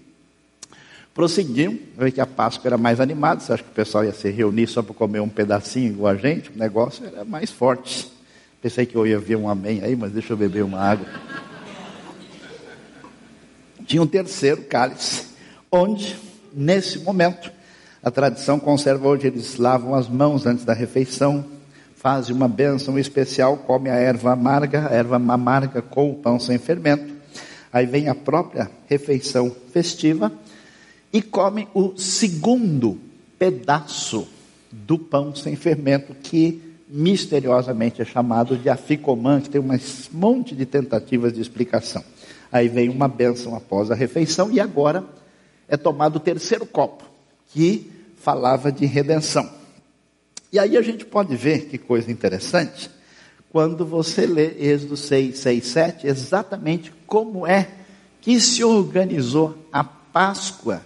Prosseguiam, 1.13 1.77
eu 1.96 2.05
vi 2.05 2.12
que 2.12 2.20
a 2.20 2.25
Páscoa 2.25 2.70
era 2.70 2.77
mais 2.77 3.00
animada, 3.00 3.39
você 3.39 3.53
acha 3.53 3.62
que 3.62 3.70
o 3.70 3.74
pessoal 3.74 4.03
ia 4.03 4.13
se 4.13 4.32
reunir 4.32 4.65
só 4.65 4.82
para 4.82 4.96
comer 4.96 5.20
um 5.20 5.29
pedacinho 5.29 5.91
igual 5.91 6.12
a 6.12 6.15
gente? 6.15 6.50
O 6.50 6.58
negócio 6.58 7.05
era 7.05 7.24
mais 7.24 7.51
forte. 7.51 8.12
Pensei 8.60 8.86
que 8.88 8.96
eu 8.96 9.05
ia 9.05 9.20
ver 9.20 9.36
um 9.36 9.48
amém 9.48 9.82
aí, 9.84 9.96
mas 9.96 10.12
deixa 10.12 10.34
eu 10.34 10.38
beber 10.38 10.63
uma 10.63 10.79
água. 10.79 11.05
Tinha 13.86 14.01
um 14.01 14.08
terceiro 14.08 14.63
cálice, 14.63 15.27
onde, 15.72 16.15
nesse 16.51 16.98
momento, 17.00 17.51
a 18.01 18.10
tradição 18.10 18.60
conserva 18.60 19.08
hoje, 19.08 19.27
eles 19.27 19.58
lavam 19.58 19.93
as 19.93 20.10
mãos 20.10 20.48
antes 20.48 20.65
da 20.65 20.74
refeição, 20.74 21.46
fazem 21.96 22.36
uma 22.36 22.48
bênção 22.48 22.98
especial, 22.98 23.58
come 23.58 23.88
a 23.88 23.96
erva 23.96 24.32
amarga, 24.32 24.88
a 24.89 24.93
erva 24.93 25.17
amarga 25.17 25.79
com 25.79 26.10
o 26.10 26.15
pão 26.15 26.39
sem 26.39 26.58
fermento. 26.58 27.13
Aí 27.72 27.86
vem 27.86 28.10
a 28.10 28.15
própria 28.15 28.72
refeição 28.88 29.55
festiva 29.72 30.32
e 31.13 31.22
come 31.22 31.67
o 31.75 31.96
segundo 31.96 33.00
pedaço 33.38 34.27
do 34.72 34.98
pão 34.98 35.36
sem 35.36 35.55
fermento, 35.55 36.15
que 36.15 36.60
misteriosamente 36.89 38.01
é 38.01 38.05
chamado 38.05 38.58
de 38.58 38.67
aficomã, 38.67 39.39
que 39.39 39.50
tem 39.50 39.62
um 39.62 39.70
monte 40.12 40.55
de 40.55 40.65
tentativas 40.65 41.32
de 41.32 41.39
explicação. 41.39 42.03
Aí 42.51 42.67
vem 42.67 42.89
uma 42.89 43.08
bênção 43.08 43.55
após 43.55 43.91
a 43.91 43.96
refeição 43.96 44.51
e 44.51 44.60
agora 44.60 45.03
é 45.67 45.77
tomado 45.77 46.15
o 46.15 46.20
terceiro 46.20 46.65
copo, 46.65 47.03
que 47.48 47.91
falava 48.17 48.72
de 48.72 48.86
redenção. 48.86 49.48
E 50.52 50.58
aí 50.58 50.78
a 50.78 50.82
gente 50.82 51.06
pode 51.06 51.36
ver 51.36 51.65
que 51.65 51.78
coisa 51.78 52.12
interessante, 52.12 52.89
quando 53.52 53.86
você 53.86 54.26
lê 54.26 54.56
Êxodo 54.60 54.97
6, 54.97 55.38
6, 55.38 55.65
7, 55.65 56.08
exatamente 56.08 56.91
como 57.06 57.45
é 57.45 57.69
que 58.19 58.39
se 58.39 58.63
organizou 58.63 59.56
a 59.71 59.84
Páscoa 59.84 60.82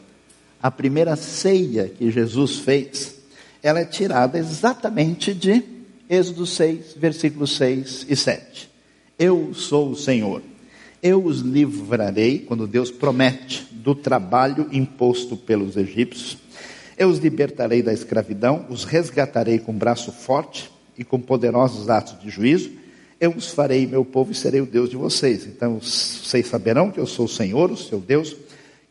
a 0.62 0.72
primeira 0.72 1.16
ceia 1.16 1.88
que 1.88 2.10
Jesus 2.12 2.60
fez, 2.60 3.16
ela 3.62 3.80
é 3.80 3.86
tirada 3.86 4.38
exatamente 4.38 5.34
de 5.34 5.64
Êxodo 6.10 6.46
6, 6.46 6.96
versículos 6.96 7.56
6 7.58 8.06
e 8.10 8.16
7. 8.16 8.70
Eu 9.20 9.54
sou 9.54 9.92
o 9.92 9.96
Senhor. 9.96 10.42
Eu 11.02 11.24
os 11.24 11.42
livrarei, 11.42 12.40
quando 12.40 12.66
Deus 12.66 12.90
promete, 12.90 13.68
do 13.72 13.94
trabalho 13.94 14.68
imposto 14.72 15.38
pelos 15.38 15.78
egípcios. 15.78 16.38
Eu 16.98 17.10
os 17.10 17.20
libertarei 17.20 17.84
da 17.84 17.94
escravidão, 17.94 18.66
os 18.70 18.84
resgatarei 18.84 19.60
com 19.60 19.74
braço 19.74 20.12
forte 20.12 20.72
e 20.98 21.04
com 21.04 21.20
poderosos 21.20 21.90
atos 21.90 22.20
de 22.20 22.30
juízo. 22.30 22.72
Eu 23.20 23.32
os 23.32 23.52
farei 23.52 23.86
meu 23.86 24.04
povo 24.06 24.32
e 24.32 24.36
serei 24.36 24.62
o 24.62 24.66
Deus 24.66 24.90
de 24.90 24.96
vocês. 24.96 25.46
Então 25.46 25.80
vocês 25.80 26.48
saberão 26.48 26.90
que 26.90 27.00
eu 27.00 27.06
sou 27.06 27.26
o 27.26 27.30
Senhor, 27.30 27.72
o 27.72 27.78
seu 27.78 28.00
Deus 28.00 28.36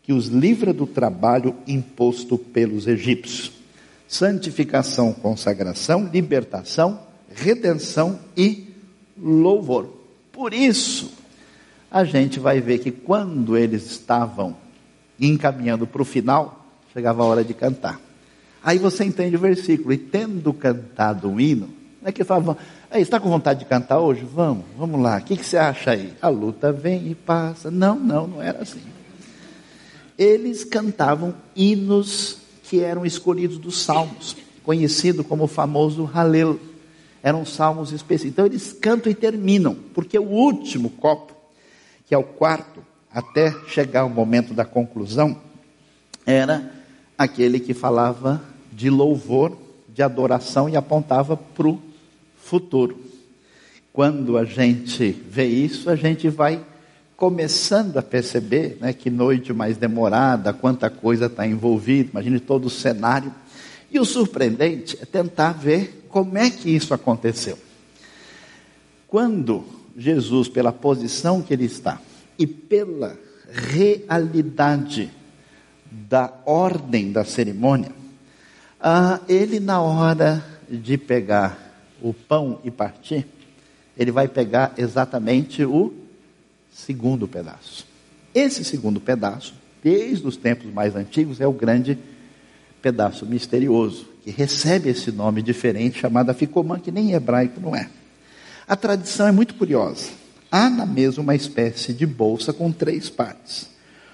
que 0.06 0.12
os 0.12 0.28
livra 0.28 0.72
do 0.72 0.86
trabalho 0.86 1.56
imposto 1.66 2.38
pelos 2.38 2.86
egípcios. 2.86 3.50
Santificação, 4.06 5.12
consagração, 5.12 6.08
libertação, 6.12 7.00
redenção 7.34 8.20
e 8.36 8.68
louvor. 9.20 9.92
Por 10.30 10.54
isso, 10.54 11.12
a 11.90 12.04
gente 12.04 12.38
vai 12.38 12.60
ver 12.60 12.78
que 12.78 12.92
quando 12.92 13.56
eles 13.56 13.84
estavam 13.90 14.56
encaminhando 15.18 15.88
para 15.88 16.02
o 16.02 16.04
final, 16.04 16.64
chegava 16.92 17.24
a 17.24 17.26
hora 17.26 17.42
de 17.42 17.52
cantar. 17.52 18.00
Aí 18.62 18.78
você 18.78 19.02
entende 19.02 19.34
o 19.34 19.40
versículo, 19.40 19.92
e 19.92 19.98
tendo 19.98 20.52
cantado 20.52 21.28
um 21.28 21.40
hino, 21.40 21.68
não 22.00 22.08
é 22.08 22.12
que 22.12 22.22
falavam, 22.22 22.56
aí, 22.88 23.02
está 23.02 23.18
com 23.18 23.28
vontade 23.28 23.58
de 23.58 23.64
cantar 23.64 23.98
hoje? 23.98 24.24
Vamos, 24.24 24.66
vamos 24.78 25.00
lá, 25.00 25.18
o 25.18 25.22
que, 25.22 25.36
que 25.36 25.44
você 25.44 25.56
acha 25.56 25.90
aí? 25.90 26.12
A 26.22 26.28
luta 26.28 26.70
vem 26.70 27.10
e 27.10 27.14
passa. 27.16 27.72
Não, 27.72 27.98
não, 27.98 28.28
não 28.28 28.40
era 28.40 28.62
assim 28.62 28.96
eles 30.18 30.64
cantavam 30.64 31.34
hinos 31.54 32.38
que 32.64 32.80
eram 32.80 33.04
escolhidos 33.04 33.58
dos 33.58 33.82
salmos, 33.82 34.36
conhecido 34.62 35.22
como 35.22 35.44
o 35.44 35.48
famoso 35.48 36.10
Halel. 36.12 36.58
Eram 37.22 37.44
salmos 37.44 37.92
específicos. 37.92 38.32
Então 38.32 38.46
eles 38.46 38.72
cantam 38.72 39.10
e 39.10 39.14
terminam, 39.14 39.76
porque 39.94 40.18
o 40.18 40.28
último 40.28 40.90
copo, 40.90 41.34
que 42.06 42.14
é 42.14 42.18
o 42.18 42.22
quarto, 42.22 42.80
até 43.12 43.54
chegar 43.68 44.04
o 44.04 44.10
momento 44.10 44.54
da 44.54 44.64
conclusão, 44.64 45.40
era 46.24 46.72
aquele 47.16 47.58
que 47.58 47.72
falava 47.72 48.42
de 48.72 48.90
louvor, 48.90 49.56
de 49.88 50.02
adoração 50.02 50.68
e 50.68 50.76
apontava 50.76 51.36
para 51.36 51.68
o 51.68 51.80
futuro. 52.36 52.98
Quando 53.92 54.36
a 54.36 54.44
gente 54.44 55.10
vê 55.10 55.46
isso, 55.46 55.88
a 55.88 55.96
gente 55.96 56.28
vai 56.28 56.62
começando 57.16 57.96
a 57.96 58.02
perceber 58.02 58.76
né, 58.80 58.92
que 58.92 59.08
noite 59.08 59.52
mais 59.52 59.76
demorada, 59.76 60.52
quanta 60.52 60.90
coisa 60.90 61.26
está 61.26 61.46
envolvida, 61.46 62.10
imagine 62.10 62.38
todo 62.38 62.66
o 62.66 62.70
cenário. 62.70 63.32
E 63.90 63.98
o 63.98 64.04
surpreendente 64.04 64.98
é 65.00 65.06
tentar 65.06 65.52
ver 65.52 66.06
como 66.10 66.36
é 66.36 66.50
que 66.50 66.68
isso 66.68 66.92
aconteceu. 66.92 67.58
Quando 69.08 69.64
Jesus, 69.96 70.48
pela 70.48 70.72
posição 70.72 71.40
que 71.40 71.54
ele 71.54 71.64
está 71.64 72.00
e 72.38 72.46
pela 72.46 73.16
realidade 73.50 75.10
da 75.90 76.32
ordem 76.44 77.12
da 77.12 77.24
cerimônia, 77.24 77.92
ah, 78.78 79.20
ele, 79.26 79.58
na 79.58 79.80
hora 79.80 80.44
de 80.68 80.98
pegar 80.98 81.58
o 82.02 82.12
pão 82.12 82.60
e 82.62 82.70
partir, 82.70 83.26
ele 83.96 84.10
vai 84.10 84.28
pegar 84.28 84.74
exatamente 84.76 85.64
o 85.64 86.05
segundo 86.76 87.26
pedaço. 87.26 87.86
Esse 88.34 88.62
segundo 88.62 89.00
pedaço, 89.00 89.54
desde 89.82 90.26
os 90.26 90.36
tempos 90.36 90.70
mais 90.72 90.94
antigos, 90.94 91.40
é 91.40 91.46
o 91.46 91.52
grande 91.52 91.98
pedaço 92.82 93.24
misterioso, 93.24 94.06
que 94.22 94.30
recebe 94.30 94.90
esse 94.90 95.10
nome 95.10 95.40
diferente 95.40 95.98
chamado 95.98 96.30
Aficomã, 96.30 96.78
que 96.78 96.92
nem 96.92 97.12
hebraico 97.12 97.60
não 97.60 97.74
é. 97.74 97.88
A 98.68 98.76
tradição 98.76 99.26
é 99.26 99.32
muito 99.32 99.54
curiosa. 99.54 100.10
Há 100.52 100.68
na 100.68 100.84
mesa 100.84 101.20
uma 101.20 101.34
espécie 101.34 101.94
de 101.94 102.04
bolsa 102.04 102.52
com 102.52 102.70
três 102.70 103.08
partes, 103.08 103.70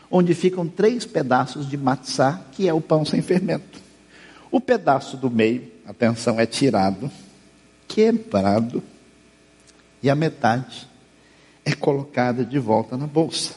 onde 0.08 0.32
ficam 0.32 0.68
três 0.68 1.04
pedaços 1.04 1.68
de 1.68 1.76
matzá, 1.76 2.40
que 2.52 2.68
é 2.68 2.72
o 2.72 2.80
pão 2.80 3.04
sem 3.04 3.20
fermento. 3.20 3.80
O 4.50 4.60
pedaço 4.60 5.16
do 5.16 5.28
meio, 5.28 5.68
atenção, 5.84 6.38
é 6.38 6.46
tirado, 6.46 7.10
quebrado, 7.88 8.82
e 10.00 10.08
a 10.08 10.14
metade 10.14 10.91
é 11.64 11.72
colocada 11.74 12.44
de 12.44 12.58
volta 12.58 12.96
na 12.96 13.06
bolsa. 13.06 13.54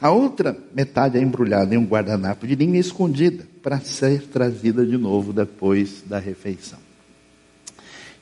A 0.00 0.10
outra 0.10 0.56
metade 0.72 1.18
é 1.18 1.20
embrulhada 1.20 1.74
em 1.74 1.78
um 1.78 1.84
guardanapo 1.84 2.46
de 2.46 2.54
linha 2.54 2.78
escondida 2.78 3.44
para 3.62 3.80
ser 3.80 4.22
trazida 4.28 4.86
de 4.86 4.96
novo 4.96 5.32
depois 5.32 6.02
da 6.06 6.18
refeição. 6.18 6.78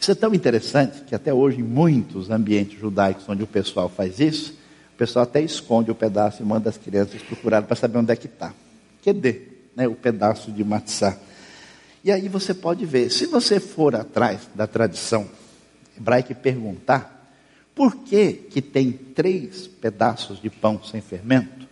Isso 0.00 0.10
é 0.10 0.14
tão 0.14 0.34
interessante 0.34 1.02
que 1.02 1.14
até 1.14 1.32
hoje 1.34 1.60
em 1.60 1.62
muitos 1.62 2.30
ambientes 2.30 2.78
judaicos 2.78 3.28
onde 3.28 3.42
o 3.42 3.46
pessoal 3.46 3.88
faz 3.88 4.20
isso, 4.20 4.52
o 4.94 4.96
pessoal 4.96 5.24
até 5.24 5.42
esconde 5.42 5.90
o 5.90 5.94
pedaço 5.94 6.42
e 6.42 6.46
manda 6.46 6.70
as 6.70 6.78
crianças 6.78 7.20
procurar 7.20 7.62
para 7.62 7.76
saber 7.76 7.98
onde 7.98 8.12
é 8.12 8.16
que 8.16 8.26
está. 8.26 8.54
Cadê 9.04 9.42
né, 9.74 9.86
o 9.86 9.94
pedaço 9.94 10.50
de 10.50 10.64
matzá? 10.64 11.18
E 12.02 12.10
aí 12.10 12.28
você 12.28 12.54
pode 12.54 12.86
ver, 12.86 13.10
se 13.10 13.26
você 13.26 13.60
for 13.60 13.94
atrás 13.94 14.48
da 14.54 14.66
tradição 14.66 15.28
hebraica 15.98 16.32
e 16.32 16.34
perguntar 16.34 17.15
por 17.76 17.94
que, 17.94 18.32
que 18.32 18.62
tem 18.62 18.90
três 18.90 19.66
pedaços 19.66 20.40
de 20.40 20.48
pão 20.48 20.82
sem 20.82 21.02
fermento, 21.02 21.68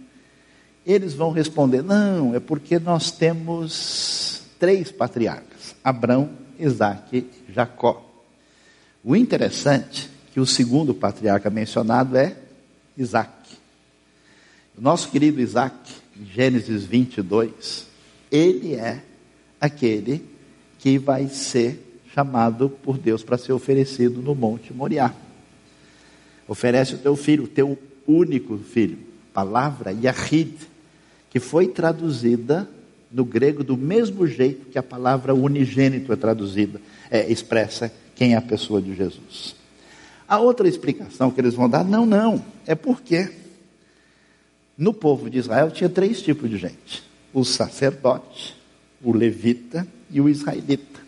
eles 0.86 1.14
vão 1.14 1.32
responder: 1.32 1.82
não, 1.82 2.34
é 2.34 2.38
porque 2.38 2.78
nós 2.78 3.10
temos 3.10 4.42
três 4.60 4.92
patriarcas: 4.92 5.74
Abraão, 5.82 6.30
Isaac 6.60 7.16
e 7.16 7.52
Jacó. 7.52 8.04
O 9.02 9.16
interessante 9.16 10.10
é 10.28 10.32
que 10.34 10.40
o 10.40 10.46
segundo 10.46 10.94
patriarca 10.94 11.48
mencionado 11.48 12.18
é 12.18 12.36
Isaac. 12.98 13.32
O 14.76 14.82
nosso 14.82 15.08
querido 15.08 15.40
Isaac, 15.40 15.74
em 16.20 16.26
Gênesis 16.26 16.84
22, 16.84 17.86
ele 18.30 18.74
é 18.74 19.02
aquele 19.58 20.22
que 20.78 20.98
vai 20.98 21.28
ser 21.28 22.02
chamado 22.12 22.68
por 22.68 22.98
Deus 22.98 23.22
para 23.22 23.38
ser 23.38 23.52
oferecido 23.52 24.20
no 24.20 24.34
Monte 24.34 24.72
Moriá. 24.72 25.14
Oferece 26.46 26.94
o 26.94 26.98
teu 26.98 27.16
filho, 27.16 27.44
o 27.44 27.48
teu 27.48 27.78
único 28.06 28.58
filho. 28.58 28.98
Palavra 29.32 29.92
Yahid, 29.92 30.54
que 31.30 31.40
foi 31.40 31.68
traduzida 31.68 32.68
no 33.10 33.24
grego 33.24 33.62
do 33.62 33.76
mesmo 33.76 34.26
jeito 34.26 34.66
que 34.66 34.78
a 34.78 34.82
palavra 34.82 35.34
unigênito 35.34 36.12
é 36.12 36.16
traduzida, 36.16 36.80
é, 37.10 37.30
expressa 37.30 37.92
quem 38.14 38.34
é 38.34 38.36
a 38.36 38.42
pessoa 38.42 38.82
de 38.82 38.94
Jesus. 38.94 39.54
A 40.26 40.38
outra 40.40 40.66
explicação 40.66 41.30
que 41.30 41.40
eles 41.40 41.54
vão 41.54 41.68
dar, 41.68 41.84
não, 41.84 42.04
não, 42.04 42.44
é 42.66 42.74
porque 42.74 43.30
no 44.76 44.92
povo 44.92 45.30
de 45.30 45.38
Israel 45.38 45.70
tinha 45.70 45.88
três 45.88 46.20
tipos 46.22 46.50
de 46.50 46.56
gente: 46.56 47.04
o 47.32 47.44
sacerdote, 47.44 48.56
o 49.02 49.12
levita 49.12 49.86
e 50.10 50.20
o 50.20 50.28
israelita. 50.28 51.03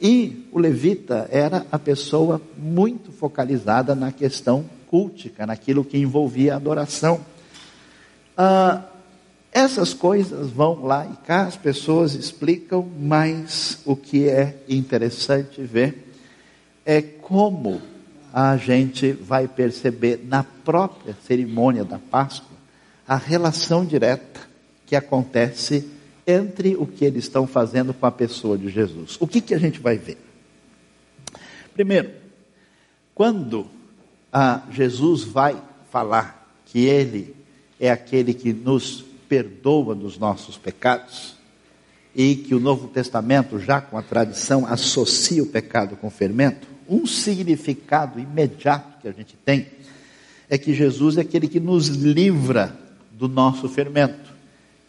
E 0.00 0.48
o 0.50 0.58
levita 0.58 1.28
era 1.30 1.66
a 1.70 1.78
pessoa 1.78 2.40
muito 2.56 3.12
focalizada 3.12 3.94
na 3.94 4.10
questão 4.10 4.64
cultica, 4.88 5.46
naquilo 5.46 5.84
que 5.84 5.98
envolvia 5.98 6.54
a 6.54 6.56
adoração. 6.56 7.20
Ah, 8.36 8.82
essas 9.52 9.92
coisas 9.92 10.50
vão 10.50 10.84
lá 10.84 11.04
e 11.06 11.26
cá, 11.26 11.42
as 11.42 11.56
pessoas 11.56 12.14
explicam, 12.14 12.88
mas 12.98 13.78
o 13.84 13.94
que 13.94 14.28
é 14.28 14.56
interessante 14.68 15.60
ver 15.62 16.12
é 16.86 17.02
como 17.02 17.82
a 18.32 18.56
gente 18.56 19.12
vai 19.12 19.48
perceber 19.48 20.24
na 20.24 20.44
própria 20.44 21.16
cerimônia 21.26 21.84
da 21.84 21.98
Páscoa 21.98 22.56
a 23.06 23.16
relação 23.16 23.84
direta 23.84 24.40
que 24.86 24.94
acontece 24.94 25.88
entre 26.26 26.76
o 26.76 26.86
que 26.86 27.04
eles 27.04 27.24
estão 27.24 27.46
fazendo 27.46 27.92
com 27.92 28.06
a 28.06 28.12
pessoa 28.12 28.56
de 28.56 28.68
Jesus. 28.68 29.16
O 29.20 29.26
que, 29.26 29.40
que 29.40 29.54
a 29.54 29.58
gente 29.58 29.80
vai 29.80 29.96
ver? 29.96 30.18
Primeiro, 31.74 32.10
quando 33.14 33.66
Jesus 34.70 35.24
vai 35.24 35.60
falar 35.90 36.60
que 36.66 36.86
Ele 36.86 37.34
é 37.78 37.90
aquele 37.90 38.34
que 38.34 38.52
nos 38.52 39.04
perdoa 39.28 39.94
dos 39.94 40.18
nossos 40.18 40.56
pecados, 40.56 41.40
e 42.14 42.34
que 42.34 42.54
o 42.54 42.60
Novo 42.60 42.88
Testamento, 42.88 43.58
já 43.58 43.80
com 43.80 43.96
a 43.96 44.02
tradição, 44.02 44.66
associa 44.66 45.42
o 45.42 45.46
pecado 45.46 45.96
com 45.96 46.08
o 46.08 46.10
fermento, 46.10 46.66
um 46.88 47.06
significado 47.06 48.18
imediato 48.18 49.00
que 49.00 49.08
a 49.08 49.12
gente 49.12 49.36
tem 49.44 49.68
é 50.48 50.58
que 50.58 50.74
Jesus 50.74 51.16
é 51.16 51.20
aquele 51.20 51.46
que 51.46 51.60
nos 51.60 51.86
livra 51.86 52.76
do 53.12 53.28
nosso 53.28 53.68
fermento, 53.68 54.29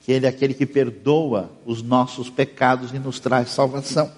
que 0.01 0.11
Ele 0.11 0.25
é 0.25 0.29
aquele 0.29 0.53
que 0.53 0.65
perdoa 0.65 1.51
os 1.65 1.81
nossos 1.81 2.29
pecados 2.29 2.91
e 2.91 2.99
nos 2.99 3.19
traz 3.19 3.49
salvação. 3.49 4.11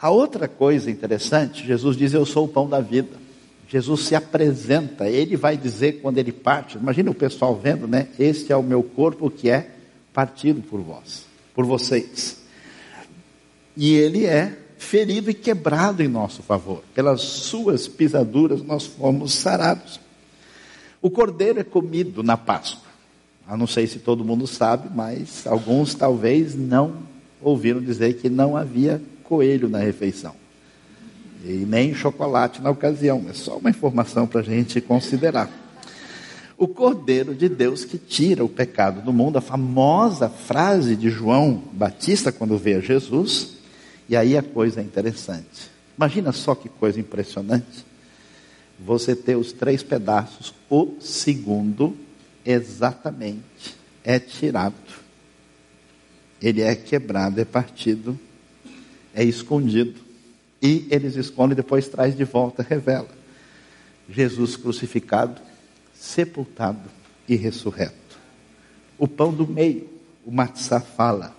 A 0.00 0.10
outra 0.10 0.46
coisa 0.46 0.90
interessante, 0.90 1.66
Jesus 1.66 1.96
diz: 1.96 2.12
Eu 2.12 2.26
sou 2.26 2.44
o 2.44 2.48
pão 2.48 2.68
da 2.68 2.80
vida. 2.80 3.24
Jesus 3.68 4.02
se 4.02 4.14
apresenta, 4.14 5.08
ele 5.08 5.36
vai 5.36 5.56
dizer 5.56 5.94
quando 6.00 6.18
ele 6.18 6.30
parte, 6.30 6.76
imagina 6.76 7.10
o 7.10 7.14
pessoal 7.14 7.56
vendo, 7.56 7.88
né? 7.88 8.08
Este 8.18 8.52
é 8.52 8.56
o 8.56 8.62
meu 8.62 8.82
corpo 8.82 9.30
que 9.30 9.48
é 9.48 9.70
partido 10.12 10.62
por 10.62 10.80
vós, 10.80 11.24
por 11.54 11.64
vocês. 11.64 12.38
E 13.76 13.94
ele 13.94 14.26
é 14.26 14.56
ferido 14.78 15.30
e 15.30 15.34
quebrado 15.34 16.02
em 16.02 16.08
nosso 16.08 16.42
favor. 16.42 16.84
Pelas 16.94 17.22
suas 17.22 17.88
pisaduras 17.88 18.62
nós 18.62 18.86
fomos 18.86 19.32
sarados. 19.32 19.98
O 21.00 21.10
cordeiro 21.10 21.58
é 21.58 21.64
comido 21.64 22.22
na 22.22 22.36
Páscoa. 22.36 22.83
Eu 23.48 23.56
não 23.58 23.66
sei 23.66 23.86
se 23.86 23.98
todo 23.98 24.24
mundo 24.24 24.46
sabe, 24.46 24.88
mas 24.94 25.46
alguns 25.46 25.94
talvez 25.94 26.54
não 26.54 26.96
ouviram 27.42 27.80
dizer 27.80 28.14
que 28.14 28.30
não 28.30 28.56
havia 28.56 29.02
coelho 29.22 29.68
na 29.68 29.78
refeição. 29.78 30.34
E 31.44 31.66
nem 31.66 31.94
chocolate 31.94 32.62
na 32.62 32.70
ocasião. 32.70 33.26
É 33.28 33.34
só 33.34 33.58
uma 33.58 33.68
informação 33.68 34.26
para 34.26 34.40
a 34.40 34.44
gente 34.44 34.80
considerar. 34.80 35.50
O 36.56 36.66
Cordeiro 36.66 37.34
de 37.34 37.48
Deus 37.48 37.84
que 37.84 37.98
tira 37.98 38.44
o 38.44 38.48
pecado 38.48 39.02
do 39.02 39.12
mundo, 39.12 39.36
a 39.36 39.42
famosa 39.42 40.28
frase 40.28 40.96
de 40.96 41.10
João 41.10 41.62
Batista 41.72 42.32
quando 42.32 42.56
vê 42.56 42.80
Jesus, 42.80 43.54
e 44.08 44.16
aí 44.16 44.38
a 44.38 44.42
coisa 44.42 44.80
é 44.80 44.84
interessante. 44.84 45.70
Imagina 45.98 46.32
só 46.32 46.54
que 46.54 46.68
coisa 46.68 46.98
impressionante. 46.98 47.84
Você 48.78 49.14
ter 49.14 49.36
os 49.36 49.52
três 49.52 49.82
pedaços, 49.82 50.54
o 50.70 50.94
segundo 51.00 51.94
exatamente 52.44 53.76
é 54.02 54.18
tirado. 54.18 54.74
Ele 56.40 56.60
é 56.60 56.74
quebrado, 56.74 57.40
é 57.40 57.44
partido, 57.44 58.18
é 59.14 59.24
escondido. 59.24 60.00
E 60.60 60.86
eles 60.90 61.16
escondem, 61.16 61.56
depois 61.56 61.88
traz 61.88 62.16
de 62.16 62.24
volta, 62.24 62.62
revela. 62.62 63.08
Jesus 64.08 64.56
crucificado, 64.56 65.40
sepultado 65.94 66.90
e 67.28 67.36
ressurreto. 67.36 68.18
O 68.98 69.08
pão 69.08 69.32
do 69.32 69.46
meio, 69.46 69.88
o 70.24 70.30
matzá 70.30 70.80
fala 70.80 71.34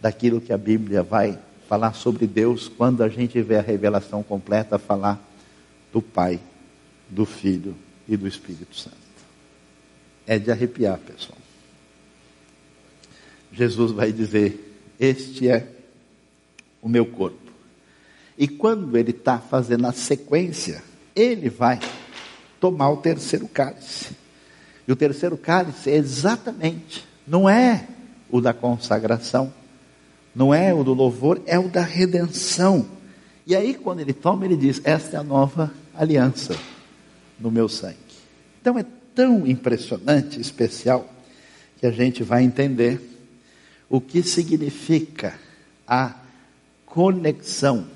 daquilo 0.00 0.40
que 0.40 0.52
a 0.52 0.58
Bíblia 0.58 1.02
vai 1.02 1.38
falar 1.68 1.94
sobre 1.94 2.26
Deus 2.26 2.68
quando 2.68 3.02
a 3.02 3.08
gente 3.08 3.40
vê 3.42 3.56
a 3.56 3.62
revelação 3.62 4.22
completa 4.22 4.78
falar 4.78 5.20
do 5.92 6.00
Pai, 6.00 6.38
do 7.08 7.24
Filho 7.24 7.74
e 8.08 8.16
do 8.16 8.28
Espírito 8.28 8.76
Santo. 8.76 9.05
É 10.26 10.38
de 10.38 10.50
arrepiar, 10.50 10.98
pessoal. 10.98 11.38
Jesus 13.52 13.92
vai 13.92 14.12
dizer: 14.12 14.78
Este 14.98 15.48
é 15.48 15.66
o 16.82 16.88
meu 16.88 17.06
corpo. 17.06 17.46
E 18.38 18.46
quando 18.46 18.96
ele 18.96 19.10
está 19.10 19.38
fazendo 19.38 19.86
a 19.86 19.92
sequência, 19.92 20.82
ele 21.14 21.48
vai 21.48 21.80
tomar 22.60 22.90
o 22.90 22.98
terceiro 22.98 23.48
cálice. 23.48 24.14
E 24.86 24.92
o 24.92 24.96
terceiro 24.96 25.36
cálice 25.36 25.90
é 25.90 25.96
exatamente, 25.96 27.06
não 27.26 27.48
é 27.48 27.88
o 28.30 28.40
da 28.40 28.52
consagração, 28.52 29.52
não 30.34 30.52
é 30.52 30.72
o 30.74 30.84
do 30.84 30.92
louvor, 30.92 31.40
é 31.46 31.58
o 31.58 31.68
da 31.68 31.82
redenção. 31.82 32.86
E 33.46 33.56
aí, 33.56 33.74
quando 33.74 34.00
ele 34.00 34.12
toma, 34.12 34.44
ele 34.44 34.56
diz: 34.56 34.80
Esta 34.84 35.16
é 35.16 35.20
a 35.20 35.24
nova 35.24 35.72
aliança 35.94 36.56
no 37.38 37.50
meu 37.50 37.68
sangue. 37.68 37.96
Então 38.60 38.78
é 38.78 38.84
tão 39.16 39.46
impressionante, 39.46 40.38
especial, 40.38 41.10
que 41.80 41.86
a 41.86 41.90
gente 41.90 42.22
vai 42.22 42.44
entender 42.44 43.00
o 43.88 44.00
que 44.00 44.22
significa 44.22 45.34
a 45.88 46.14
conexão 46.84 47.86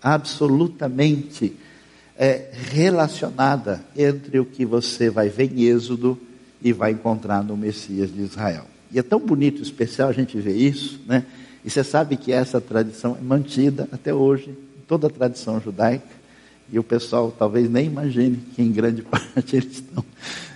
absolutamente 0.00 1.54
é, 2.16 2.50
relacionada 2.70 3.84
entre 3.96 4.38
o 4.38 4.44
que 4.44 4.64
você 4.64 5.10
vai 5.10 5.28
ver 5.28 5.52
em 5.52 5.64
Êxodo 5.64 6.18
e 6.62 6.72
vai 6.72 6.92
encontrar 6.92 7.42
no 7.42 7.56
Messias 7.56 8.12
de 8.12 8.22
Israel. 8.22 8.64
E 8.92 8.98
é 8.98 9.02
tão 9.02 9.18
bonito, 9.18 9.60
especial 9.60 10.08
a 10.08 10.12
gente 10.12 10.38
ver 10.38 10.56
isso, 10.56 11.00
né? 11.06 11.26
E 11.64 11.70
você 11.70 11.82
sabe 11.82 12.16
que 12.16 12.30
essa 12.30 12.60
tradição 12.60 13.16
é 13.20 13.22
mantida 13.22 13.88
até 13.90 14.14
hoje, 14.14 14.50
em 14.50 14.82
toda 14.86 15.08
a 15.08 15.10
tradição 15.10 15.60
judaica, 15.60 16.06
e 16.70 16.78
o 16.78 16.82
pessoal 16.82 17.34
talvez 17.36 17.70
nem 17.70 17.86
imagine 17.86 18.38
que 18.54 18.62
em 18.62 18.72
grande 18.72 19.02
parte 19.06 19.56
eles 19.56 19.72
estão 19.72 20.04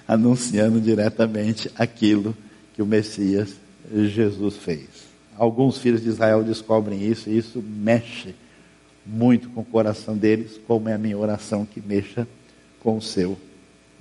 anunciando 0.07 0.81
diretamente 0.81 1.70
aquilo 1.77 2.37
que 2.75 2.83
o 2.83 2.87
Messias 2.87 3.55
Jesus 3.92 4.57
fez. 4.57 4.88
Alguns 5.37 5.79
filhos 5.79 6.03
de 6.03 6.09
Israel 6.09 6.42
descobrem 6.42 7.03
isso 7.03 7.31
e 7.31 7.38
isso 7.38 7.62
mexe 7.62 8.35
muito 9.07 9.49
com 9.51 9.62
o 9.62 9.64
coração 9.64 10.16
deles, 10.16 10.61
como 10.66 10.88
é 10.88 10.94
a 10.94 10.99
minha 10.99 11.16
oração 11.16 11.64
que 11.64 11.81
mexa 11.81 12.29
com 12.81 12.96
o 12.96 13.03
seu 13.03 13.38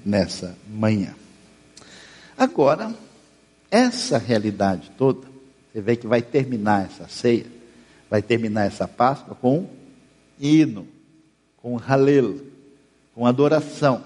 nessa 0.05 0.57
manhã. 0.69 1.15
Agora, 2.37 2.93
essa 3.71 4.17
realidade 4.17 4.91
toda 4.97 5.29
você 5.71 5.81
vê 5.81 5.95
que 5.95 6.07
vai 6.07 6.21
terminar 6.21 6.85
essa 6.85 7.07
ceia, 7.07 7.45
vai 8.09 8.21
terminar 8.21 8.65
essa 8.65 8.87
Páscoa 8.87 9.35
com 9.35 9.69
hino, 10.39 10.87
com 11.61 11.75
halel, 11.75 12.37
com 13.13 13.25
adoração. 13.25 14.03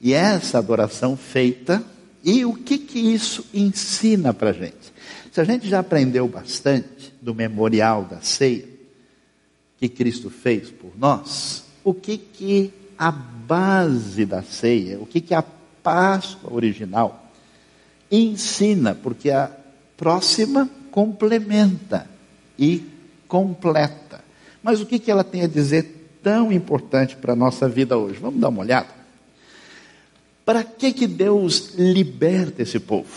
E 0.00 0.14
essa 0.14 0.58
adoração 0.58 1.16
feita, 1.16 1.82
e 2.24 2.44
o 2.44 2.54
que 2.54 2.78
que 2.78 2.98
isso 2.98 3.44
ensina 3.52 4.32
para 4.32 4.50
a 4.50 4.52
gente? 4.52 4.92
Se 5.32 5.40
a 5.40 5.44
gente 5.44 5.68
já 5.68 5.80
aprendeu 5.80 6.26
bastante 6.26 7.12
do 7.20 7.34
memorial 7.34 8.04
da 8.04 8.20
ceia, 8.20 8.68
que 9.78 9.88
Cristo 9.88 10.30
fez 10.30 10.70
por 10.70 10.92
nós, 10.98 11.64
o 11.82 11.94
que 11.94 12.18
que 12.18 12.72
a 12.98 13.10
base 13.10 14.24
da 14.24 14.42
ceia, 14.42 14.98
o 15.00 15.06
que 15.06 15.20
que 15.20 15.34
a 15.34 15.44
Páscoa 15.82 16.52
original 16.52 17.30
ensina, 18.10 18.94
porque 18.94 19.30
a 19.30 19.50
próxima 19.96 20.68
complementa 20.90 22.06
e 22.58 22.84
completa. 23.26 24.22
Mas 24.62 24.80
o 24.80 24.86
que 24.86 24.98
que 24.98 25.10
ela 25.10 25.24
tem 25.24 25.42
a 25.42 25.46
dizer 25.46 25.99
tão 26.22 26.52
importante 26.52 27.16
para 27.16 27.32
a 27.32 27.36
nossa 27.36 27.68
vida 27.68 27.96
hoje? 27.96 28.18
Vamos 28.20 28.40
dar 28.40 28.48
uma 28.48 28.60
olhada? 28.60 28.88
Para 30.44 30.62
que 30.64 30.92
que 30.92 31.06
Deus 31.06 31.74
liberta 31.76 32.62
esse 32.62 32.80
povo? 32.80 33.08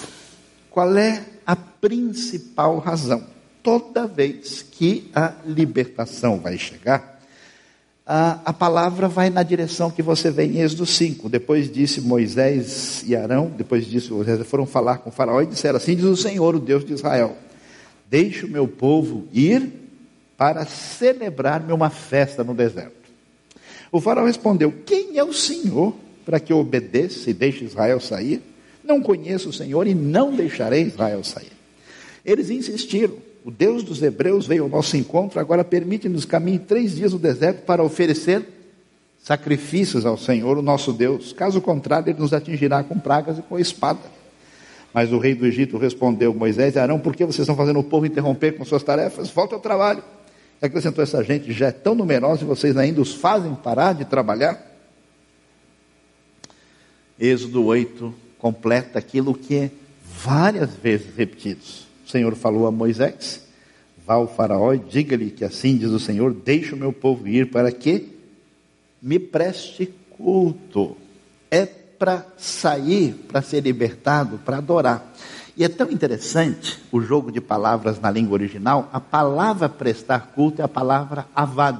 Qual 0.70 0.96
é 0.98 1.24
a 1.46 1.56
principal 1.56 2.80
razão? 2.80 3.34
toda 3.64 4.06
vez 4.06 4.62
que 4.62 5.10
a 5.16 5.34
libertação 5.46 6.38
vai 6.38 6.58
chegar, 6.58 7.22
a, 8.06 8.42
a 8.44 8.52
palavra 8.52 9.08
vai 9.08 9.30
na 9.30 9.42
direção 9.42 9.90
que 9.90 10.04
você 10.04 10.30
vê 10.30 10.44
em 10.44 10.60
Êxodo 10.60 10.86
5. 10.86 11.30
Depois 11.30 11.72
disse 11.72 12.02
Moisés 12.02 13.02
e 13.08 13.16
Arão, 13.16 13.50
depois 13.58 13.86
disso 13.86 14.24
foram 14.44 14.66
falar 14.66 14.98
com 14.98 15.10
o 15.10 15.14
faraó 15.14 15.42
e 15.42 15.48
disseram 15.48 15.78
assim, 15.78 15.96
diz 15.96 16.04
o 16.04 16.18
Senhor, 16.18 16.54
o 16.54 16.60
Deus 16.60 16.84
de 16.84 16.92
Israel, 16.92 17.38
deixe 18.10 18.46
o 18.46 18.50
meu 18.50 18.68
povo 18.68 19.26
ir 19.32 19.72
para 20.44 20.66
celebrar-me 20.66 21.72
uma 21.72 21.90
festa 21.90 22.44
no 22.44 22.54
deserto. 22.54 23.10
O 23.90 24.02
faraó 24.02 24.26
respondeu, 24.26 24.74
quem 24.86 25.18
é 25.18 25.24
o 25.24 25.32
Senhor 25.32 25.96
para 26.26 26.38
que 26.38 26.52
eu 26.52 26.58
obedeça 26.58 27.30
e 27.30 27.34
deixe 27.34 27.64
Israel 27.64 27.98
sair? 28.02 28.42
Não 28.84 29.02
conheço 29.02 29.48
o 29.48 29.54
Senhor 29.54 29.88
e 29.88 29.96
não 29.96 30.36
deixarei 30.36 30.82
Israel 30.82 31.24
sair. 31.24 31.54
Eles 32.26 32.50
insistiram, 32.50 33.16
o 33.46 33.50
Deus 33.50 33.84
dos 33.84 34.04
Hebreus 34.04 34.46
veio 34.46 34.64
ao 34.64 34.70
nosso 34.70 34.98
encontro, 34.98 35.40
agora 35.40 35.64
permite-nos 35.64 36.26
caminhar 36.26 36.60
três 36.68 36.94
dias 36.94 37.14
no 37.14 37.20
deserto 37.20 37.64
para 37.64 37.82
oferecer 37.82 38.46
sacrifícios 39.24 40.06
ao 40.06 40.18
Senhor, 40.18 40.58
o 40.58 40.62
nosso 40.62 40.92
Deus. 40.92 41.32
Caso 41.32 41.62
contrário, 41.62 42.10
ele 42.10 42.20
nos 42.20 42.34
atingirá 42.34 42.84
com 42.84 43.00
pragas 43.00 43.40
e 43.40 43.42
com 43.44 43.58
espada. 43.58 44.02
Mas 44.94 45.14
o 45.14 45.20
rei 45.20 45.34
do 45.34 45.46
Egito 45.46 45.78
respondeu: 45.78 46.34
Moisés 46.34 46.76
e 46.76 46.80
Arão, 46.80 47.00
por 47.00 47.16
que 47.16 47.24
vocês 47.24 47.40
estão 47.40 47.56
fazendo 47.56 47.80
o 47.80 47.84
povo 47.84 48.06
interromper 48.06 48.58
com 48.58 48.66
suas 48.66 48.84
tarefas? 48.84 49.30
Volta 49.30 49.56
ao 49.56 49.62
trabalho. 49.62 50.04
Acrescentou 50.64 51.04
essa 51.04 51.22
gente, 51.22 51.52
já 51.52 51.68
é 51.68 51.72
tão 51.74 51.94
numerosa 51.94 52.44
e 52.44 52.48
vocês 52.48 52.78
ainda 52.78 53.02
os 53.02 53.14
fazem 53.14 53.54
parar 53.54 53.92
de 53.92 54.06
trabalhar? 54.06 54.66
Êxodo 57.20 57.66
8 57.66 58.16
completa 58.38 58.98
aquilo 58.98 59.34
que 59.34 59.56
é 59.58 59.72
várias 60.02 60.74
vezes 60.74 61.14
repetidos. 61.18 61.86
Senhor 62.08 62.34
falou 62.36 62.66
a 62.66 62.72
Moisés: 62.72 63.46
Vá 64.06 64.14
ao 64.14 64.26
Faraó 64.26 64.74
e 64.74 64.80
diga-lhe 64.80 65.32
que 65.32 65.44
assim 65.44 65.76
diz 65.76 65.90
o 65.90 66.00
Senhor: 66.00 66.34
Deixe 66.34 66.74
o 66.74 66.78
meu 66.78 66.94
povo 66.94 67.28
ir 67.28 67.52
para 67.52 67.70
que 67.70 68.14
me 69.02 69.20
preste 69.20 69.94
culto. 70.12 70.96
É 71.52 71.66
para 71.66 72.26
sair, 72.38 73.14
para 73.28 73.42
ser 73.42 73.64
libertado, 73.64 74.38
para 74.46 74.60
adorar. 74.60 75.14
E 75.56 75.64
é 75.64 75.70
tão 75.70 75.92
interessante 75.92 76.80
o 76.92 77.00
jogo 77.00 77.32
de 77.32 77.40
palavras 77.40 78.00
na 78.00 78.10
língua 78.10 78.34
original, 78.34 78.90
a 78.92 79.00
palavra 79.00 79.70
prestar 79.70 80.32
culto 80.34 80.62
é 80.62 80.66
a 80.66 80.68
palavra 80.68 81.28
avad. 81.36 81.80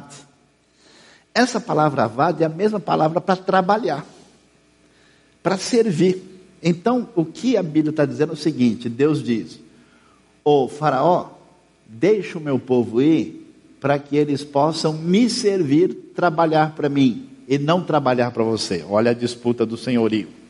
Essa 1.34 1.60
palavra 1.60 2.04
avad 2.04 2.42
é 2.42 2.46
a 2.46 2.50
mesma 2.50 2.80
palavra 2.80 3.20
para 3.20 3.36
trabalhar, 3.36 4.06
para 5.42 5.58
servir. 5.58 6.22
Então, 6.62 7.10
o 7.16 7.26
que 7.26 7.58
a 7.58 7.64
Bíblia 7.64 7.90
está 7.90 8.06
dizendo 8.06 8.32
é 8.32 8.34
o 8.34 8.38
seguinte: 8.38 8.88
Deus 8.88 9.24
diz: 9.24 9.60
Ô 10.44 10.68
Faraó, 10.68 11.32
deixa 11.88 12.38
o 12.38 12.42
meu 12.42 12.60
povo 12.60 13.02
ir 13.02 13.44
para 13.82 13.98
que 13.98 14.16
eles 14.16 14.44
possam 14.44 14.94
me 14.94 15.30
servir, 15.30 16.12
trabalhar 16.16 16.76
para 16.76 16.88
mim 16.88 17.28
e 17.48 17.58
não 17.58 17.84
trabalhar 17.84 18.32
para 18.32 18.44
você. 18.44 18.86
Olha 18.88 19.12
a 19.12 19.16
disputa 19.16 19.66
do 19.66 19.76
senhorio. 19.76 20.43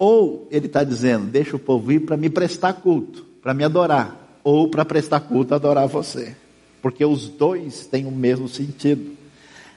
Ou 0.00 0.48
ele 0.50 0.64
está 0.64 0.82
dizendo, 0.82 1.26
deixa 1.26 1.56
o 1.56 1.58
povo 1.58 1.92
ir 1.92 2.00
para 2.00 2.16
me 2.16 2.30
prestar 2.30 2.72
culto, 2.72 3.22
para 3.42 3.52
me 3.52 3.62
adorar, 3.62 4.40
ou 4.42 4.66
para 4.66 4.82
prestar 4.82 5.20
culto, 5.20 5.54
adorar 5.54 5.86
você. 5.86 6.34
Porque 6.80 7.04
os 7.04 7.28
dois 7.28 7.84
têm 7.84 8.06
o 8.06 8.10
mesmo 8.10 8.48
sentido. 8.48 9.14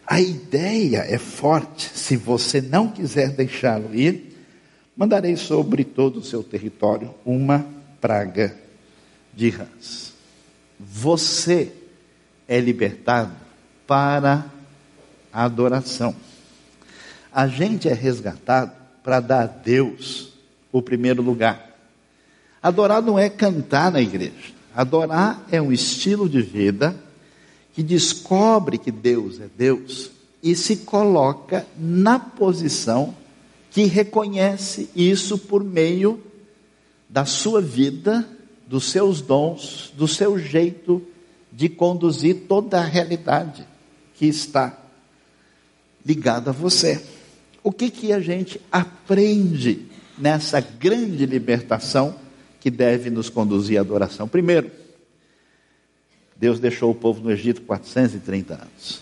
A 0.07 0.21
ideia 0.21 0.99
é 0.99 1.17
forte. 1.17 1.89
Se 1.93 2.15
você 2.15 2.61
não 2.61 2.87
quiser 2.87 3.31
deixá-lo 3.31 3.93
ir, 3.93 4.33
mandarei 4.95 5.35
sobre 5.35 5.83
todo 5.83 6.19
o 6.19 6.23
seu 6.23 6.41
território 6.41 7.13
uma 7.25 7.65
praga 7.99 8.55
de 9.33 9.49
rãs. 9.49 10.13
Você 10.79 11.69
é 12.47 12.61
libertado 12.61 13.33
para 13.85 14.45
a 15.33 15.43
adoração. 15.43 16.15
A 17.29 17.45
gente 17.45 17.89
é 17.89 17.93
resgatado 17.93 18.82
para 19.03 19.19
dar 19.19 19.43
a 19.43 19.47
Deus 19.47 20.29
o 20.71 20.81
primeiro 20.81 21.21
lugar. 21.21 21.71
Adorar 22.61 23.01
não 23.01 23.19
é 23.19 23.29
cantar 23.29 23.91
na 23.91 24.01
igreja. 24.01 24.53
Adorar 24.75 25.45
é 25.51 25.61
um 25.61 25.71
estilo 25.71 26.29
de 26.29 26.41
vida 26.41 26.95
que 27.73 27.83
descobre 27.83 28.77
que 28.77 28.91
Deus 28.91 29.39
é 29.39 29.47
Deus 29.55 30.11
e 30.41 30.55
se 30.55 30.77
coloca 30.77 31.65
na 31.77 32.19
posição 32.19 33.15
que 33.71 33.85
reconhece 33.85 34.89
isso 34.95 35.37
por 35.37 35.63
meio 35.63 36.21
da 37.09 37.25
sua 37.25 37.61
vida 37.61 38.27
dos 38.67 38.89
seus 38.89 39.21
dons, 39.21 39.93
do 39.95 40.07
seu 40.07 40.37
jeito 40.37 41.01
de 41.51 41.69
conduzir 41.69 42.45
toda 42.47 42.79
a 42.79 42.83
realidade 42.83 43.67
que 44.15 44.25
está 44.25 44.77
ligada 46.05 46.49
a 46.49 46.53
você. 46.53 47.03
O 47.63 47.71
que 47.71 47.89
que 47.89 48.11
a 48.11 48.19
gente 48.19 48.59
aprende 48.71 49.85
nessa 50.17 50.59
grande 50.59 51.25
libertação 51.25 52.15
que 52.59 52.69
deve 52.69 53.09
nos 53.09 53.29
conduzir 53.29 53.77
à 53.77 53.81
adoração? 53.81 54.27
Primeiro, 54.27 54.69
Deus 56.35 56.59
deixou 56.59 56.91
o 56.91 56.95
povo 56.95 57.21
no 57.21 57.31
Egito 57.31 57.61
430 57.61 58.53
anos. 58.53 59.01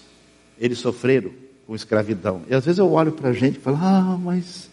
Eles 0.60 0.78
sofreram 0.78 1.32
com 1.66 1.76
escravidão. 1.76 2.44
E 2.48 2.54
às 2.54 2.64
vezes 2.64 2.78
eu 2.78 2.92
olho 2.92 3.14
para 3.14 3.30
a 3.30 3.34
gente 3.34 3.58
e 3.58 3.62
falo: 3.62 3.78
Ah, 3.82 4.20
mas 4.22 4.70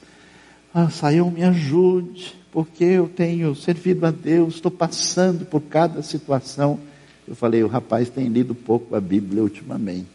ah, 0.75 0.91
saiu, 0.91 1.31
me 1.31 1.43
ajude 1.43 2.37
porque 2.53 2.85
eu 2.85 3.09
tenho 3.09 3.55
servido 3.55 4.07
a 4.07 4.11
Deus, 4.11 4.55
estou 4.55 4.71
passando 4.71 5.45
por 5.45 5.61
cada 5.63 6.03
situação. 6.03 6.79
Eu 7.27 7.37
falei, 7.37 7.63
o 7.63 7.69
rapaz 7.69 8.09
tem 8.09 8.27
lido 8.29 8.55
pouco 8.55 8.97
a 8.97 9.01
Bíblia 9.01 9.43
ultimamente. 9.43 10.09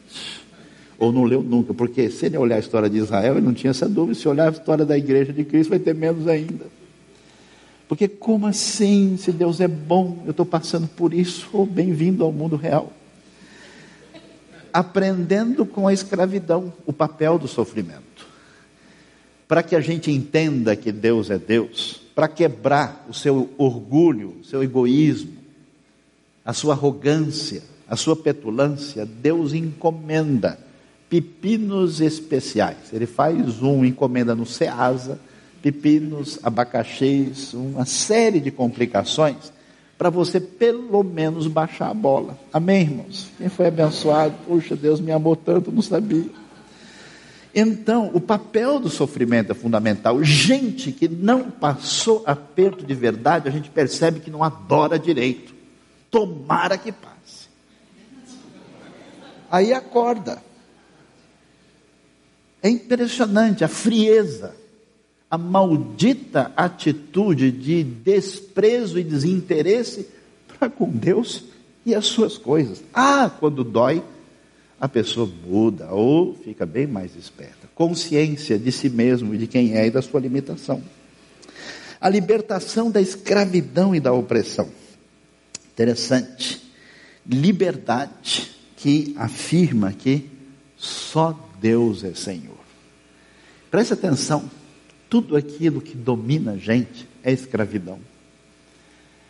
Ou 0.97 1.11
não 1.11 1.23
leu 1.23 1.41
nunca, 1.41 1.73
porque 1.73 2.09
se 2.09 2.27
ele 2.27 2.37
olhar 2.37 2.57
a 2.57 2.59
história 2.59 2.89
de 2.89 2.97
Israel, 2.97 3.37
ele 3.37 3.45
não 3.45 3.53
tinha 3.53 3.71
essa 3.71 3.89
dúvida. 3.89 4.19
Se 4.19 4.27
olhar 4.27 4.47
a 4.47 4.51
história 4.51 4.85
da 4.85 4.97
igreja 4.97 5.33
de 5.33 5.43
Cristo, 5.43 5.71
vai 5.71 5.79
ter 5.79 5.93
menos 5.93 6.27
ainda. 6.27 6.65
Porque 7.87 8.07
como 8.07 8.47
assim, 8.47 9.17
se 9.17 9.31
Deus 9.31 9.59
é 9.59 9.67
bom, 9.67 10.23
eu 10.25 10.31
estou 10.31 10.45
passando 10.45 10.87
por 10.87 11.13
isso, 11.13 11.49
ou 11.53 11.63
oh, 11.63 11.65
bem-vindo 11.65 12.23
ao 12.23 12.31
mundo 12.31 12.55
real. 12.55 12.91
Aprendendo 14.71 15.65
com 15.65 15.87
a 15.87 15.93
escravidão 15.93 16.73
o 16.85 16.93
papel 16.93 17.37
do 17.37 17.47
sofrimento. 17.47 18.27
Para 19.47 19.61
que 19.61 19.75
a 19.75 19.81
gente 19.81 20.09
entenda 20.09 20.75
que 20.75 20.91
Deus 20.91 21.29
é 21.29 21.37
Deus, 21.37 22.01
para 22.15 22.27
quebrar 22.27 23.05
o 23.09 23.13
seu 23.13 23.49
orgulho, 23.57 24.37
seu 24.43 24.63
egoísmo, 24.63 25.33
a 26.45 26.53
sua 26.53 26.73
arrogância, 26.73 27.61
a 27.87 27.95
sua 27.95 28.15
petulância, 28.15 29.05
Deus 29.05 29.53
encomenda 29.53 30.57
pepinos 31.13 32.01
especiais. 32.01 32.91
Ele 32.91 33.05
faz 33.05 33.61
um, 33.61 33.85
encomenda 33.85 34.33
no 34.33 34.47
Ceasa, 34.47 35.19
pepinos, 35.61 36.39
abacaxis, 36.41 37.53
uma 37.53 37.85
série 37.85 38.39
de 38.39 38.49
complicações 38.49 39.53
para 39.95 40.09
você 40.09 40.39
pelo 40.39 41.03
menos 41.03 41.45
baixar 41.45 41.91
a 41.91 41.93
bola. 41.93 42.35
Amém, 42.51 42.81
irmãos? 42.81 43.29
Quem 43.37 43.47
foi 43.47 43.67
abençoado? 43.67 44.33
Puxa, 44.47 44.75
Deus 44.75 44.99
me 44.99 45.11
amou 45.11 45.35
tanto, 45.35 45.71
não 45.71 45.83
sabia. 45.83 46.25
Então, 47.53 48.09
o 48.11 48.19
papel 48.19 48.79
do 48.79 48.89
sofrimento 48.89 49.51
é 49.51 49.55
fundamental. 49.55 50.23
Gente 50.23 50.91
que 50.91 51.07
não 51.07 51.51
passou 51.51 52.23
aperto 52.25 52.83
de 52.83 52.95
verdade, 52.95 53.47
a 53.47 53.51
gente 53.51 53.69
percebe 53.69 54.19
que 54.19 54.31
não 54.31 54.43
adora 54.43 54.97
direito. 54.97 55.53
Tomara 56.09 56.75
que 56.75 56.91
passe. 56.91 57.47
Aí 59.51 59.71
acorda. 59.71 60.41
É 62.63 62.69
impressionante 62.69 63.65
a 63.65 63.67
frieza, 63.67 64.55
a 65.29 65.37
maldita 65.37 66.53
atitude 66.55 67.51
de 67.51 67.83
desprezo 67.83 68.97
e 68.97 69.03
desinteresse 69.03 70.07
para 70.47 70.69
com 70.69 70.89
Deus 70.89 71.43
e 71.85 71.93
as 71.93 72.05
suas 72.05 72.37
coisas. 72.37 72.81
Ah, 72.93 73.29
quando 73.37 73.65
dói, 73.65 74.01
a 74.79 74.87
pessoa 74.87 75.29
muda 75.45 75.91
ou 75.91 76.35
fica 76.35 76.65
bem 76.65 76.87
mais 76.87 77.17
esperta. 77.17 77.67
Consciência 77.75 78.57
de 78.57 78.71
si 78.71 78.89
mesmo 78.89 79.37
de 79.37 79.45
quem 79.45 79.75
é 79.75 79.87
e 79.87 79.91
da 79.91 80.01
sua 80.01 80.21
limitação. 80.21 80.81
A 81.99 82.07
libertação 82.07 82.89
da 82.89 83.01
escravidão 83.01 83.93
e 83.93 83.99
da 83.99 84.13
opressão. 84.13 84.69
Interessante. 85.73 86.61
Liberdade 87.25 88.51
que 88.77 89.13
afirma 89.17 89.91
que 89.91 90.29
só 90.83 91.39
Deus 91.61 92.03
é 92.03 92.13
Senhor. 92.13 92.57
Preste 93.71 93.93
atenção, 93.93 94.51
tudo 95.09 95.37
aquilo 95.37 95.79
que 95.79 95.95
domina 95.95 96.51
a 96.51 96.57
gente 96.57 97.07
é 97.23 97.31
escravidão. 97.31 97.99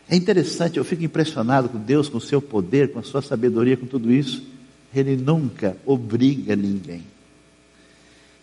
É 0.09 0.15
interessante, 0.15 0.77
eu 0.77 0.83
fico 0.83 1.03
impressionado 1.03 1.69
com 1.69 1.77
Deus, 1.77 2.09
com 2.09 2.17
o 2.17 2.21
seu 2.21 2.41
poder, 2.41 2.91
com 2.91 2.99
a 2.99 3.03
sua 3.03 3.21
sabedoria, 3.21 3.77
com 3.77 3.85
tudo 3.85 4.11
isso. 4.11 4.43
Ele 4.93 5.15
nunca 5.15 5.77
obriga 5.85 6.55
ninguém. 6.55 7.03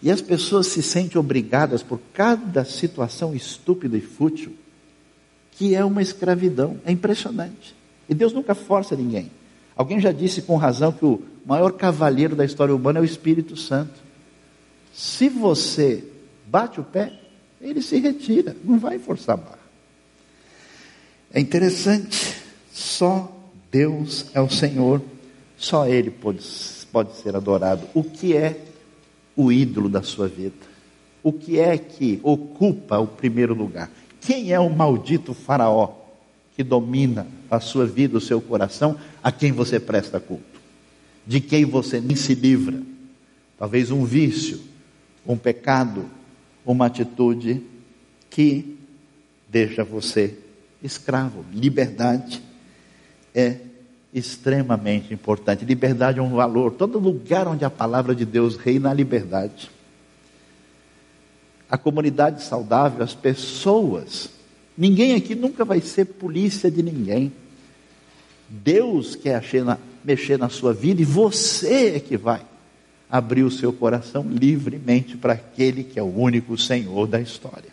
E 0.02 0.10
as 0.10 0.20
pessoas 0.20 0.68
se 0.68 0.82
sentem 0.82 1.20
obrigadas 1.20 1.82
por 1.82 2.00
cada 2.14 2.64
situação 2.64 3.34
estúpida 3.34 3.96
e 3.96 4.00
fútil, 4.00 4.54
que 5.52 5.74
é 5.74 5.84
uma 5.84 6.00
escravidão. 6.00 6.80
É 6.84 6.92
impressionante. 6.92 7.74
E 8.08 8.14
Deus 8.14 8.32
nunca 8.32 8.54
força 8.54 8.96
ninguém. 8.96 9.30
Alguém 9.80 9.98
já 9.98 10.12
disse 10.12 10.42
com 10.42 10.58
razão 10.58 10.92
que 10.92 11.06
o 11.06 11.22
maior 11.46 11.72
cavalheiro 11.72 12.36
da 12.36 12.44
história 12.44 12.74
humana 12.76 12.98
é 12.98 13.02
o 13.02 13.04
Espírito 13.04 13.56
Santo. 13.56 13.98
Se 14.92 15.26
você 15.26 16.04
bate 16.46 16.78
o 16.78 16.84
pé, 16.84 17.18
ele 17.62 17.80
se 17.80 17.98
retira, 17.98 18.54
não 18.62 18.78
vai 18.78 18.98
forçar 18.98 19.36
a 19.36 19.40
barra. 19.40 19.58
É 21.32 21.40
interessante, 21.40 22.36
só 22.70 23.34
Deus 23.72 24.26
é 24.34 24.40
o 24.42 24.50
Senhor, 24.50 25.00
só 25.56 25.86
Ele 25.86 26.10
pode, 26.10 26.44
pode 26.92 27.16
ser 27.16 27.34
adorado. 27.34 27.86
O 27.94 28.04
que 28.04 28.36
é 28.36 28.60
o 29.34 29.50
ídolo 29.50 29.88
da 29.88 30.02
sua 30.02 30.28
vida? 30.28 30.56
O 31.22 31.32
que 31.32 31.58
é 31.58 31.78
que 31.78 32.20
ocupa 32.22 32.98
o 32.98 33.06
primeiro 33.06 33.54
lugar? 33.54 33.90
Quem 34.20 34.52
é 34.52 34.60
o 34.60 34.68
maldito 34.68 35.32
Faraó 35.32 35.99
que 36.60 36.64
domina 36.64 37.26
a 37.50 37.58
sua 37.58 37.86
vida, 37.86 38.18
o 38.18 38.20
seu 38.20 38.38
coração, 38.38 38.98
a 39.22 39.32
quem 39.32 39.50
você 39.50 39.80
presta 39.80 40.20
culto? 40.20 40.60
De 41.26 41.40
quem 41.40 41.64
você 41.64 42.02
nem 42.02 42.14
se 42.14 42.34
livra? 42.34 42.82
Talvez 43.58 43.90
um 43.90 44.04
vício, 44.04 44.60
um 45.26 45.38
pecado, 45.38 46.04
uma 46.66 46.84
atitude 46.84 47.62
que 48.28 48.76
deixa 49.48 49.82
você 49.82 50.36
escravo. 50.82 51.46
Liberdade 51.50 52.42
é 53.34 53.56
extremamente 54.12 55.14
importante. 55.14 55.64
Liberdade 55.64 56.18
é 56.18 56.22
um 56.22 56.34
valor. 56.34 56.72
Todo 56.72 56.98
lugar 56.98 57.48
onde 57.48 57.64
a 57.64 57.70
palavra 57.70 58.14
de 58.14 58.26
Deus 58.26 58.58
reina, 58.58 58.90
a 58.90 58.94
liberdade. 58.94 59.70
A 61.70 61.78
comunidade 61.78 62.42
saudável, 62.42 63.02
as 63.02 63.14
pessoas. 63.14 64.39
Ninguém 64.80 65.14
aqui 65.14 65.34
nunca 65.34 65.62
vai 65.62 65.80
ser 65.82 66.06
polícia 66.06 66.70
de 66.70 66.82
ninguém. 66.82 67.30
Deus 68.48 69.14
quer 69.14 69.44
mexer 70.02 70.38
na 70.38 70.48
sua 70.48 70.72
vida 70.72 71.02
e 71.02 71.04
você 71.04 71.96
é 71.96 72.00
que 72.00 72.16
vai 72.16 72.40
abrir 73.10 73.42
o 73.42 73.50
seu 73.50 73.72
coração 73.72 74.26
livremente 74.26 75.18
para 75.18 75.34
aquele 75.34 75.84
que 75.84 75.98
é 75.98 76.02
o 76.02 76.06
único 76.06 76.56
Senhor 76.56 77.06
da 77.06 77.20
história. 77.20 77.68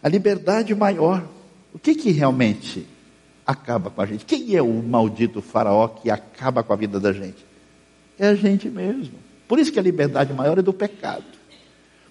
A 0.00 0.08
liberdade 0.08 0.72
maior 0.72 1.26
o 1.74 1.78
que, 1.78 1.94
que 1.94 2.10
realmente 2.10 2.86
acaba 3.46 3.90
com 3.90 4.00
a 4.00 4.06
gente? 4.06 4.24
Quem 4.24 4.54
é 4.54 4.62
o 4.62 4.82
maldito 4.82 5.40
faraó 5.40 5.88
que 5.88 6.10
acaba 6.10 6.62
com 6.62 6.72
a 6.72 6.76
vida 6.76 7.00
da 7.00 7.12
gente? 7.12 7.44
É 8.16 8.28
a 8.28 8.34
gente 8.34 8.68
mesmo. 8.68 9.14
Por 9.48 9.58
isso 9.58 9.72
que 9.72 9.78
a 9.78 9.82
liberdade 9.82 10.32
maior 10.32 10.58
é 10.58 10.62
do 10.62 10.72
pecado. 10.72 11.24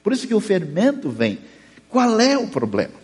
Por 0.03 0.12
isso 0.12 0.27
que 0.27 0.34
o 0.34 0.39
fermento 0.39 1.10
vem. 1.10 1.39
Qual 1.88 2.19
é 2.19 2.38
o 2.38 2.47
problema? 2.47 3.00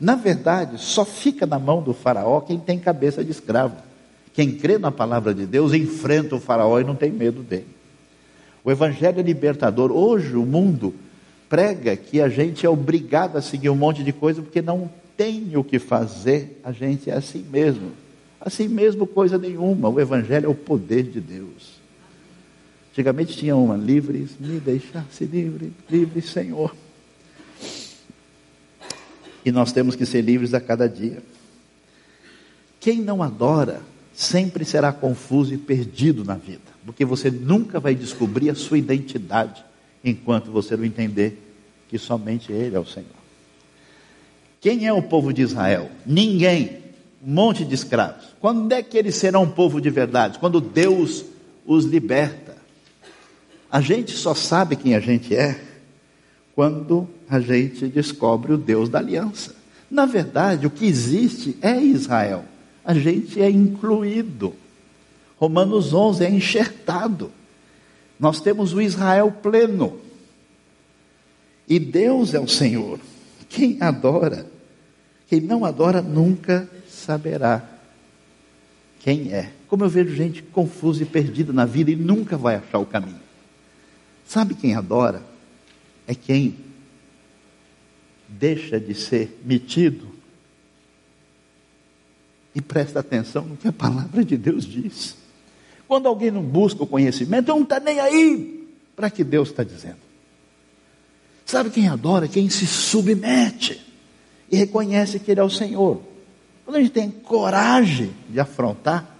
Na 0.00 0.14
verdade, 0.14 0.78
só 0.78 1.04
fica 1.04 1.46
na 1.46 1.58
mão 1.58 1.82
do 1.82 1.92
faraó 1.92 2.40
quem 2.40 2.58
tem 2.58 2.78
cabeça 2.78 3.24
de 3.24 3.30
escravo. 3.30 3.76
Quem 4.32 4.52
crê 4.52 4.78
na 4.78 4.92
palavra 4.92 5.34
de 5.34 5.44
Deus 5.46 5.72
enfrenta 5.72 6.36
o 6.36 6.40
faraó 6.40 6.78
e 6.78 6.84
não 6.84 6.94
tem 6.94 7.10
medo 7.10 7.42
dele. 7.42 7.66
O 8.62 8.70
evangelho 8.70 9.18
é 9.18 9.22
libertador. 9.22 9.90
Hoje 9.90 10.36
o 10.36 10.46
mundo 10.46 10.94
prega 11.48 11.96
que 11.96 12.20
a 12.20 12.28
gente 12.28 12.64
é 12.64 12.68
obrigado 12.68 13.36
a 13.36 13.42
seguir 13.42 13.70
um 13.70 13.74
monte 13.74 14.04
de 14.04 14.12
coisa 14.12 14.42
porque 14.42 14.62
não 14.62 14.90
tem 15.16 15.56
o 15.56 15.64
que 15.64 15.80
fazer, 15.80 16.60
a 16.62 16.70
gente 16.70 17.10
é 17.10 17.14
assim 17.14 17.44
mesmo. 17.50 17.90
Assim 18.40 18.68
mesmo, 18.68 19.04
coisa 19.06 19.36
nenhuma. 19.36 19.88
O 19.88 19.98
Evangelho 19.98 20.46
é 20.46 20.48
o 20.48 20.54
poder 20.54 21.02
de 21.02 21.20
Deus. 21.20 21.78
Antigamente 22.92 23.36
tinha 23.36 23.56
uma, 23.56 23.76
livres, 23.76 24.30
me 24.38 24.60
deixasse 24.60 25.24
livre, 25.24 25.72
livre, 25.90 26.22
Senhor. 26.22 26.74
E 29.44 29.52
nós 29.52 29.72
temos 29.72 29.94
que 29.94 30.04
ser 30.04 30.22
livres 30.22 30.54
a 30.54 30.60
cada 30.60 30.88
dia. 30.88 31.22
Quem 32.80 33.00
não 33.00 33.22
adora 33.22 33.80
sempre 34.12 34.64
será 34.64 34.92
confuso 34.92 35.54
e 35.54 35.58
perdido 35.58 36.24
na 36.24 36.34
vida, 36.34 36.60
porque 36.84 37.04
você 37.04 37.30
nunca 37.30 37.78
vai 37.78 37.94
descobrir 37.94 38.50
a 38.50 38.54
sua 38.54 38.78
identidade 38.78 39.64
enquanto 40.04 40.50
você 40.50 40.76
não 40.76 40.84
entender 40.84 41.40
que 41.88 41.98
somente 41.98 42.52
Ele 42.52 42.76
é 42.76 42.80
o 42.80 42.86
Senhor. 42.86 43.08
Quem 44.60 44.86
é 44.86 44.92
o 44.92 45.02
povo 45.02 45.32
de 45.32 45.42
Israel? 45.42 45.90
Ninguém. 46.04 46.78
Um 47.24 47.32
monte 47.32 47.64
de 47.64 47.74
escravos. 47.74 48.34
Quando 48.40 48.72
é 48.72 48.82
que 48.82 48.96
eles 48.96 49.16
serão 49.16 49.42
um 49.42 49.50
povo 49.50 49.80
de 49.80 49.90
verdade? 49.90 50.38
Quando 50.38 50.60
Deus 50.60 51.24
os 51.68 51.84
liberta. 51.84 52.56
A 53.70 53.82
gente 53.82 54.12
só 54.12 54.34
sabe 54.34 54.74
quem 54.74 54.94
a 54.94 55.00
gente 55.00 55.36
é 55.36 55.60
quando 56.58 57.08
a 57.30 57.38
gente 57.38 57.86
descobre 57.86 58.52
o 58.52 58.58
Deus 58.58 58.88
da 58.88 58.98
aliança. 58.98 59.54
Na 59.88 60.06
verdade, 60.06 60.66
o 60.66 60.70
que 60.70 60.86
existe 60.86 61.56
é 61.62 61.80
Israel. 61.80 62.44
A 62.84 62.94
gente 62.94 63.40
é 63.40 63.48
incluído. 63.48 64.56
Romanos 65.36 65.94
11 65.94 66.24
é 66.24 66.28
enxertado. 66.28 67.30
Nós 68.18 68.40
temos 68.40 68.72
o 68.72 68.82
Israel 68.82 69.30
pleno. 69.40 70.00
E 71.68 71.78
Deus 71.78 72.34
é 72.34 72.40
o 72.40 72.48
Senhor. 72.48 72.98
Quem 73.48 73.80
adora, 73.80 74.44
quem 75.28 75.40
não 75.40 75.64
adora 75.64 76.02
nunca 76.02 76.68
saberá 76.88 77.64
quem 78.98 79.32
é. 79.32 79.52
Como 79.68 79.84
eu 79.84 79.88
vejo 79.88 80.12
gente 80.12 80.42
confusa 80.42 81.04
e 81.04 81.06
perdida 81.06 81.52
na 81.52 81.64
vida 81.64 81.92
e 81.92 81.94
nunca 81.94 82.36
vai 82.36 82.56
achar 82.56 82.80
o 82.80 82.84
caminho. 82.84 83.20
Sabe 84.26 84.56
quem 84.56 84.74
adora? 84.74 85.37
É 86.08 86.14
quem 86.14 86.56
deixa 88.26 88.80
de 88.80 88.94
ser 88.94 89.40
metido 89.44 90.08
e 92.54 92.60
presta 92.60 93.00
atenção 93.00 93.44
no 93.44 93.56
que 93.56 93.68
a 93.68 93.72
palavra 93.72 94.24
de 94.24 94.36
Deus 94.36 94.64
diz. 94.64 95.16
Quando 95.86 96.08
alguém 96.08 96.30
não 96.30 96.42
busca 96.42 96.82
o 96.82 96.86
conhecimento, 96.86 97.48
não 97.48 97.62
está 97.62 97.78
nem 97.78 98.00
aí 98.00 98.68
para 98.96 99.10
que 99.10 99.22
Deus 99.22 99.50
está 99.50 99.62
dizendo. 99.62 99.98
Sabe 101.46 101.70
quem 101.70 101.88
adora? 101.88 102.26
Quem 102.26 102.50
se 102.50 102.66
submete 102.66 103.80
e 104.50 104.56
reconhece 104.56 105.20
que 105.20 105.30
Ele 105.30 105.40
é 105.40 105.44
o 105.44 105.50
Senhor. 105.50 106.02
Quando 106.64 106.76
a 106.76 106.80
gente 106.80 106.92
tem 106.92 107.10
coragem 107.10 108.12
de 108.28 108.40
afrontar, 108.40 109.16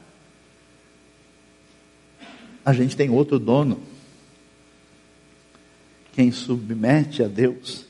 a 2.64 2.72
gente 2.72 2.96
tem 2.96 3.08
outro 3.08 3.38
dono. 3.38 3.80
Quem 6.18 6.32
submete 6.32 7.22
a 7.22 7.28
Deus 7.28 7.84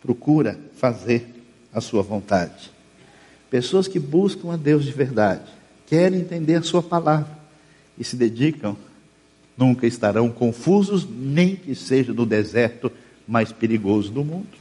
procura 0.00 0.58
fazer 0.78 1.26
a 1.70 1.82
sua 1.82 2.02
vontade. 2.02 2.70
Pessoas 3.50 3.86
que 3.86 3.98
buscam 3.98 4.50
a 4.50 4.56
Deus 4.56 4.86
de 4.86 4.90
verdade, 4.90 5.42
querem 5.86 6.20
entender 6.20 6.54
a 6.54 6.62
sua 6.62 6.82
palavra 6.82 7.28
e 7.98 8.02
se 8.02 8.16
dedicam, 8.16 8.74
nunca 9.54 9.86
estarão 9.86 10.30
confusos, 10.30 11.06
nem 11.06 11.56
que 11.56 11.74
seja 11.74 12.10
no 12.10 12.24
deserto 12.24 12.90
mais 13.26 13.52
perigoso 13.52 14.10
do 14.10 14.24
mundo. 14.24 14.56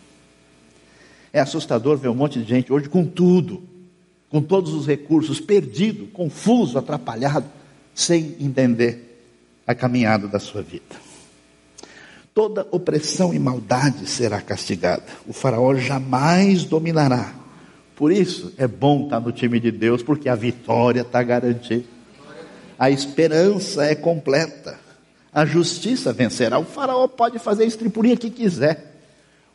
É 1.32 1.40
assustador 1.40 1.96
ver 1.96 2.10
um 2.10 2.14
monte 2.14 2.42
de 2.42 2.50
gente 2.50 2.74
hoje 2.74 2.90
com 2.90 3.06
tudo, 3.06 3.64
com 4.30 4.42
todos 4.42 4.74
os 4.74 4.86
recursos, 4.86 5.40
perdido, 5.40 6.08
confuso, 6.08 6.78
atrapalhado, 6.78 7.50
sem 7.96 8.36
entender 8.38 9.24
a 9.66 9.74
caminhada 9.74 10.28
da 10.28 10.40
sua 10.40 10.62
vida. 10.62 11.07
Toda 12.38 12.68
opressão 12.70 13.34
e 13.34 13.40
maldade 13.40 14.08
será 14.08 14.40
castigada. 14.40 15.02
O 15.28 15.34
faraó 15.34 15.74
jamais 15.74 16.64
dominará. 16.64 17.34
Por 17.96 18.12
isso 18.12 18.54
é 18.58 18.68
bom 18.68 19.06
estar 19.06 19.20
no 19.20 19.32
time 19.32 19.60
de 19.60 19.72
Deus, 19.72 20.04
porque 20.04 20.30
a 20.30 20.36
vitória 20.36 21.02
está 21.02 21.24
garantida. 21.24 21.86
A 22.78 22.92
esperança 22.92 23.86
é 23.86 23.96
completa 23.96 24.88
a 25.38 25.46
justiça 25.46 26.12
vencerá. 26.12 26.58
O 26.58 26.64
faraó 26.64 27.08
pode 27.08 27.38
fazer 27.38 27.64
a 27.64 27.68
estripulia 27.68 28.18
que 28.18 28.28
quiser. 28.28 28.96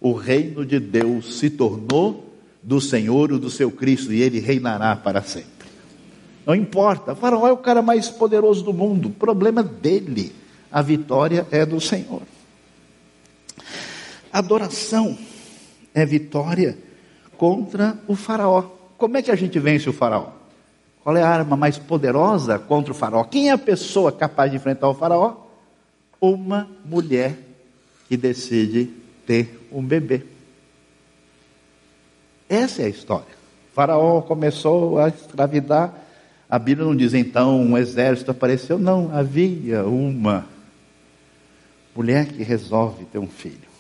O 0.01 0.13
reino 0.13 0.65
de 0.65 0.79
Deus 0.79 1.41
se 1.41 1.51
tornou 1.51 2.33
do 2.63 2.81
Senhor, 2.81 3.33
o 3.33 3.39
do 3.39 3.51
seu 3.51 3.69
Cristo, 3.69 4.13
e 4.13 4.23
ele 4.23 4.39
reinará 4.39 4.95
para 4.95 5.23
sempre. 5.23 5.67
Não 6.47 6.55
importa, 6.55 7.15
o 7.15 7.17
faraó 7.17 7.49
é 7.49 7.53
o 7.53 7.57
cara 7.57 7.83
mais 7.83 8.09
poderoso 8.09 8.63
do 8.63 8.73
mundo, 8.73 9.09
o 9.09 9.13
problema 9.13 9.61
dele, 9.61 10.33
a 10.71 10.81
vitória 10.81 11.49
é 11.51 11.67
do 11.67 11.81
Senhor. 11.81 12.23
Adoração 14.33 15.19
é 15.93 16.07
vitória 16.07 16.79
contra 17.37 17.99
o 18.09 18.17
faraó. 18.17 18.63
Como 18.97 19.17
é 19.17 19.23
que 19.23 19.31
a 19.31 19.37
gente 19.37 19.59
vence 19.59 19.91
o 19.91 19.93
faraó? 19.93 20.31
Qual 21.03 21.17
é 21.17 21.23
a 21.23 21.29
arma 21.29 21.57
mais 21.57 21.77
poderosa 21.77 22.59
contra 22.59 22.93
o 22.93 22.95
faraó? 22.95 23.25
Quem 23.25 23.51
é 23.51 23.53
a 23.53 23.59
pessoa 23.59 24.11
capaz 24.11 24.51
de 24.51 24.57
enfrentar 24.57 24.89
o 24.89 24.95
faraó? 24.95 25.37
Uma 26.21 26.69
mulher 26.85 27.37
que 28.09 28.17
decide 28.17 28.91
ter 29.27 29.69
um 29.73 29.83
bebê. 29.83 30.23
Essa 32.49 32.83
é 32.83 32.85
a 32.87 32.89
história. 32.89 33.35
O 33.71 33.75
faraó 33.75 34.23
começou 34.23 34.99
a 34.99 35.09
escravidar. 35.09 35.93
A 36.49 36.59
Bíblia 36.59 36.87
não 36.87 36.95
diz 36.95 37.13
então 37.13 37.61
um 37.61 37.77
exército 37.77 38.31
apareceu, 38.31 38.79
não, 38.79 39.11
havia 39.13 39.85
uma 39.85 40.47
mulher 41.97 42.27
que 42.27 42.43
resolve 42.43 43.05
ter 43.07 43.19
um 43.19 43.27
filho. 43.27 43.72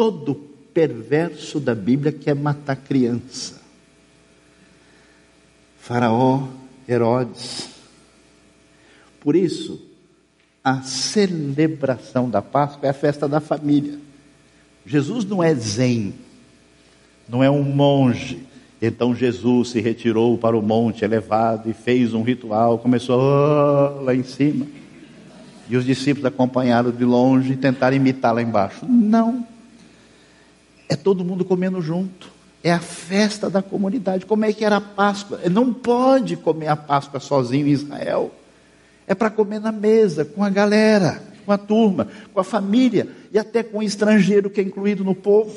Todo 0.00 0.34
perverso 0.72 1.60
da 1.60 1.74
Bíblia 1.74 2.10
quer 2.10 2.34
matar 2.34 2.74
criança. 2.74 3.60
Faraó, 5.78 6.48
Herodes. 6.88 7.68
Por 9.20 9.36
isso, 9.36 9.78
a 10.64 10.80
celebração 10.80 12.30
da 12.30 12.40
Páscoa 12.40 12.86
é 12.86 12.88
a 12.88 12.94
festa 12.94 13.28
da 13.28 13.40
família. 13.40 13.98
Jesus 14.86 15.26
não 15.26 15.42
é 15.42 15.54
zen, 15.54 16.14
não 17.28 17.44
é 17.44 17.50
um 17.50 17.62
monge. 17.62 18.42
Então 18.80 19.14
Jesus 19.14 19.68
se 19.68 19.82
retirou 19.82 20.38
para 20.38 20.56
o 20.56 20.62
monte 20.62 21.04
elevado 21.04 21.68
e 21.68 21.74
fez 21.74 22.14
um 22.14 22.22
ritual, 22.22 22.78
começou 22.78 23.20
oh, 23.20 24.00
lá 24.00 24.14
em 24.14 24.22
cima. 24.22 24.66
E 25.68 25.76
os 25.76 25.84
discípulos 25.84 26.24
acompanharam 26.24 26.90
de 26.90 27.04
longe 27.04 27.52
e 27.52 27.56
tentaram 27.58 27.94
imitar 27.94 28.34
lá 28.34 28.40
embaixo. 28.40 28.86
Não. 28.88 29.49
É 30.90 30.96
todo 30.96 31.24
mundo 31.24 31.44
comendo 31.44 31.80
junto. 31.80 32.28
É 32.64 32.72
a 32.72 32.80
festa 32.80 33.48
da 33.48 33.62
comunidade. 33.62 34.26
Como 34.26 34.44
é 34.44 34.52
que 34.52 34.64
era 34.64 34.78
a 34.78 34.80
Páscoa? 34.80 35.38
Não 35.48 35.72
pode 35.72 36.36
comer 36.36 36.66
a 36.66 36.74
Páscoa 36.74 37.20
sozinho 37.20 37.68
em 37.68 37.70
Israel. 37.70 38.34
É 39.06 39.14
para 39.14 39.30
comer 39.30 39.60
na 39.60 39.70
mesa, 39.70 40.24
com 40.24 40.42
a 40.42 40.50
galera, 40.50 41.22
com 41.46 41.52
a 41.52 41.56
turma, 41.56 42.08
com 42.34 42.40
a 42.40 42.44
família 42.44 43.08
e 43.32 43.38
até 43.38 43.62
com 43.62 43.78
o 43.78 43.82
estrangeiro 43.84 44.50
que 44.50 44.60
é 44.60 44.64
incluído 44.64 45.04
no 45.04 45.14
povo. 45.14 45.54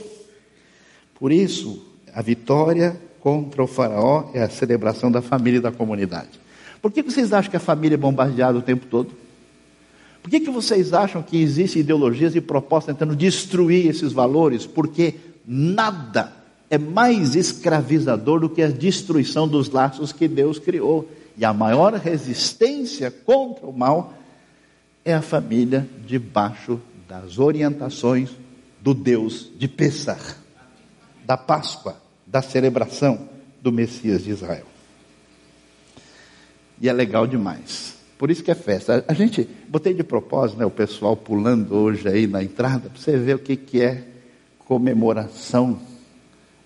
Por 1.15 1.31
isso, 1.31 1.83
a 2.13 2.21
vitória 2.21 2.95
contra 3.19 3.63
o 3.63 3.67
faraó 3.67 4.29
é 4.35 4.43
a 4.43 4.49
celebração 4.49 5.11
da 5.11 5.21
família 5.21 5.57
e 5.57 5.61
da 5.61 5.71
comunidade. 5.71 6.39
Por 6.79 6.91
que 6.91 7.01
vocês 7.01 7.33
acham 7.33 7.49
que 7.49 7.57
a 7.57 7.59
família 7.59 7.95
é 7.95 7.97
bombardeada 7.97 8.57
o 8.57 8.61
tempo 8.61 8.85
todo? 8.85 9.22
Por 10.23 10.29
que, 10.29 10.39
que 10.39 10.49
vocês 10.49 10.93
acham 10.93 11.21
que 11.21 11.41
existem 11.41 11.81
ideologias 11.81 12.33
e 12.33 12.39
propostas 12.39 12.95
tentando 12.95 13.13
destruir 13.13 13.87
esses 13.87 14.13
valores? 14.13 14.65
Porque 14.65 15.15
nada 15.45 16.31
é 16.69 16.77
mais 16.77 17.35
escravizador 17.35 18.39
do 18.39 18.49
que 18.49 18.61
a 18.61 18.69
destruição 18.69 19.47
dos 19.47 19.69
laços 19.69 20.13
que 20.13 20.29
Deus 20.29 20.57
criou. 20.57 21.09
E 21.37 21.43
a 21.43 21.53
maior 21.53 21.93
resistência 21.95 23.11
contra 23.11 23.67
o 23.67 23.77
mal 23.77 24.13
é 25.03 25.13
a 25.13 25.21
família 25.21 25.87
debaixo 26.07 26.79
das 27.07 27.37
orientações 27.37 28.29
do 28.81 28.93
Deus 28.93 29.51
de 29.57 29.67
Pessah, 29.67 30.37
da 31.25 31.35
Páscoa 31.35 32.01
da 32.25 32.41
celebração 32.41 33.29
do 33.61 33.71
Messias 33.73 34.23
de 34.23 34.31
Israel. 34.31 34.65
E 36.81 36.87
é 36.87 36.93
legal 36.93 37.27
demais. 37.27 37.92
Por 38.23 38.31
isso 38.31 38.41
que 38.41 38.49
é 38.49 38.55
festa. 38.55 39.03
A 39.05 39.13
gente, 39.13 39.45
botei 39.67 39.93
de 39.93 40.01
propósito, 40.01 40.57
né, 40.57 40.65
o 40.65 40.71
pessoal 40.71 41.13
pulando 41.13 41.75
hoje 41.75 42.07
aí 42.07 42.25
na 42.25 42.41
entrada, 42.41 42.89
para 42.89 42.97
você 42.97 43.17
ver 43.17 43.35
o 43.35 43.39
que, 43.39 43.57
que 43.57 43.81
é 43.81 44.01
comemoração. 44.59 45.77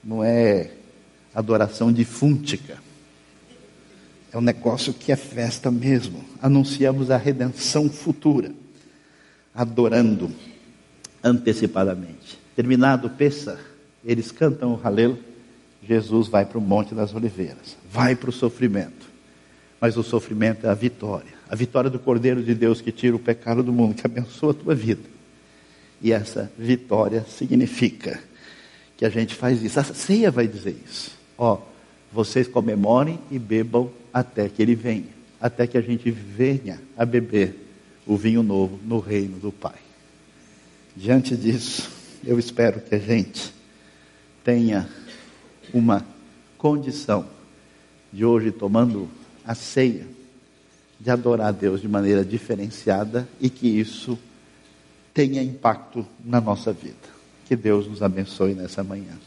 Não 0.04 0.24
é 0.24 0.70
adoração 1.34 1.92
difúntica. 1.92 2.78
É 4.32 4.38
um 4.38 4.42
negócio 4.42 4.94
que 4.94 5.12
é 5.12 5.16
festa 5.16 5.72
mesmo. 5.72 6.24
Anunciamos 6.40 7.10
a 7.10 7.18
redenção 7.18 7.90
futura, 7.90 8.52
adorando 9.52 10.30
antecipadamente. 11.24 12.38
Terminado 12.56 13.08
o 13.08 13.10
Pessah, 13.10 13.58
eles 14.06 14.32
cantam 14.32 14.76
o 14.76 14.80
Halel 14.80 15.18
Jesus 15.82 16.28
vai 16.28 16.46
para 16.46 16.60
o 16.60 16.62
Monte 16.62 16.94
das 16.94 17.16
Oliveiras, 17.16 17.76
vai 17.92 18.16
para 18.16 18.30
o 18.30 18.32
sofrimento. 18.32 19.08
Mas 19.82 19.98
o 19.98 20.04
sofrimento 20.04 20.68
é 20.68 20.70
a 20.70 20.76
vitória, 20.76 21.37
a 21.50 21.56
vitória 21.56 21.90
do 21.90 22.00
Cordeiro 22.00 22.44
de 22.44 22.54
Deus 22.54 22.82
que 22.82 22.92
tira 22.92 23.16
o 23.16 23.20
pecado 23.20 23.64
do 23.64 23.72
mundo, 23.72 23.96
que 23.96 24.06
abençoa 24.06 24.52
a 24.52 24.54
tua 24.54 24.76
vida. 24.76 25.02
E 26.02 26.12
essa 26.12 26.52
vitória 26.58 27.26
significa 27.28 28.20
que 28.96 29.06
a 29.06 29.10
gente 29.10 29.36
faz 29.36 29.64
isso. 29.64 29.80
A 29.80 29.84
ceia 29.84 30.30
vai 30.30 30.48
dizer 30.48 30.76
isso. 30.86 31.12
Ó, 31.38 31.60
vocês 32.12 32.48
comemorem 32.48 33.20
e 33.32 33.40
bebam 33.40 33.92
até 34.14 34.50
que 34.50 34.62
ele 34.62 34.76
venha, 34.76 35.08
até 35.40 35.68
que 35.68 35.78
a 35.78 35.82
gente 35.82 36.10
venha 36.12 36.82
a 36.98 37.06
beber 37.06 37.56
o 38.06 38.16
vinho 38.16 38.42
novo 38.42 38.80
no 38.84 39.00
reino 39.00 39.38
do 39.38 39.52
Pai. 39.52 39.76
Diante 40.96 41.36
disso, 41.36 41.90
eu 42.26 42.40
espero 42.40 42.82
que 42.82 42.96
a 42.96 43.00
gente 43.00 43.54
tenha 44.44 44.90
uma 45.74 46.06
condição 46.58 47.26
de 48.12 48.26
hoje, 48.26 48.52
tomando 48.52 49.08
a 49.46 49.54
ceia, 49.54 50.08
de 51.00 51.12
adorar 51.12 51.48
a 51.48 51.52
Deus 51.52 51.82
de 51.82 51.88
maneira 51.88 52.26
diferenciada 52.26 53.28
e 53.40 53.50
que 53.50 53.68
isso 53.68 54.18
tenha 55.14 55.42
impacto 55.42 56.06
na 56.24 56.42
nossa 56.42 56.74
vida. 56.74 56.96
Que 57.48 57.56
Deus 57.56 57.88
nos 57.88 58.02
abençoe 58.02 58.54
nessa 58.54 58.84
manhã. 58.84 59.18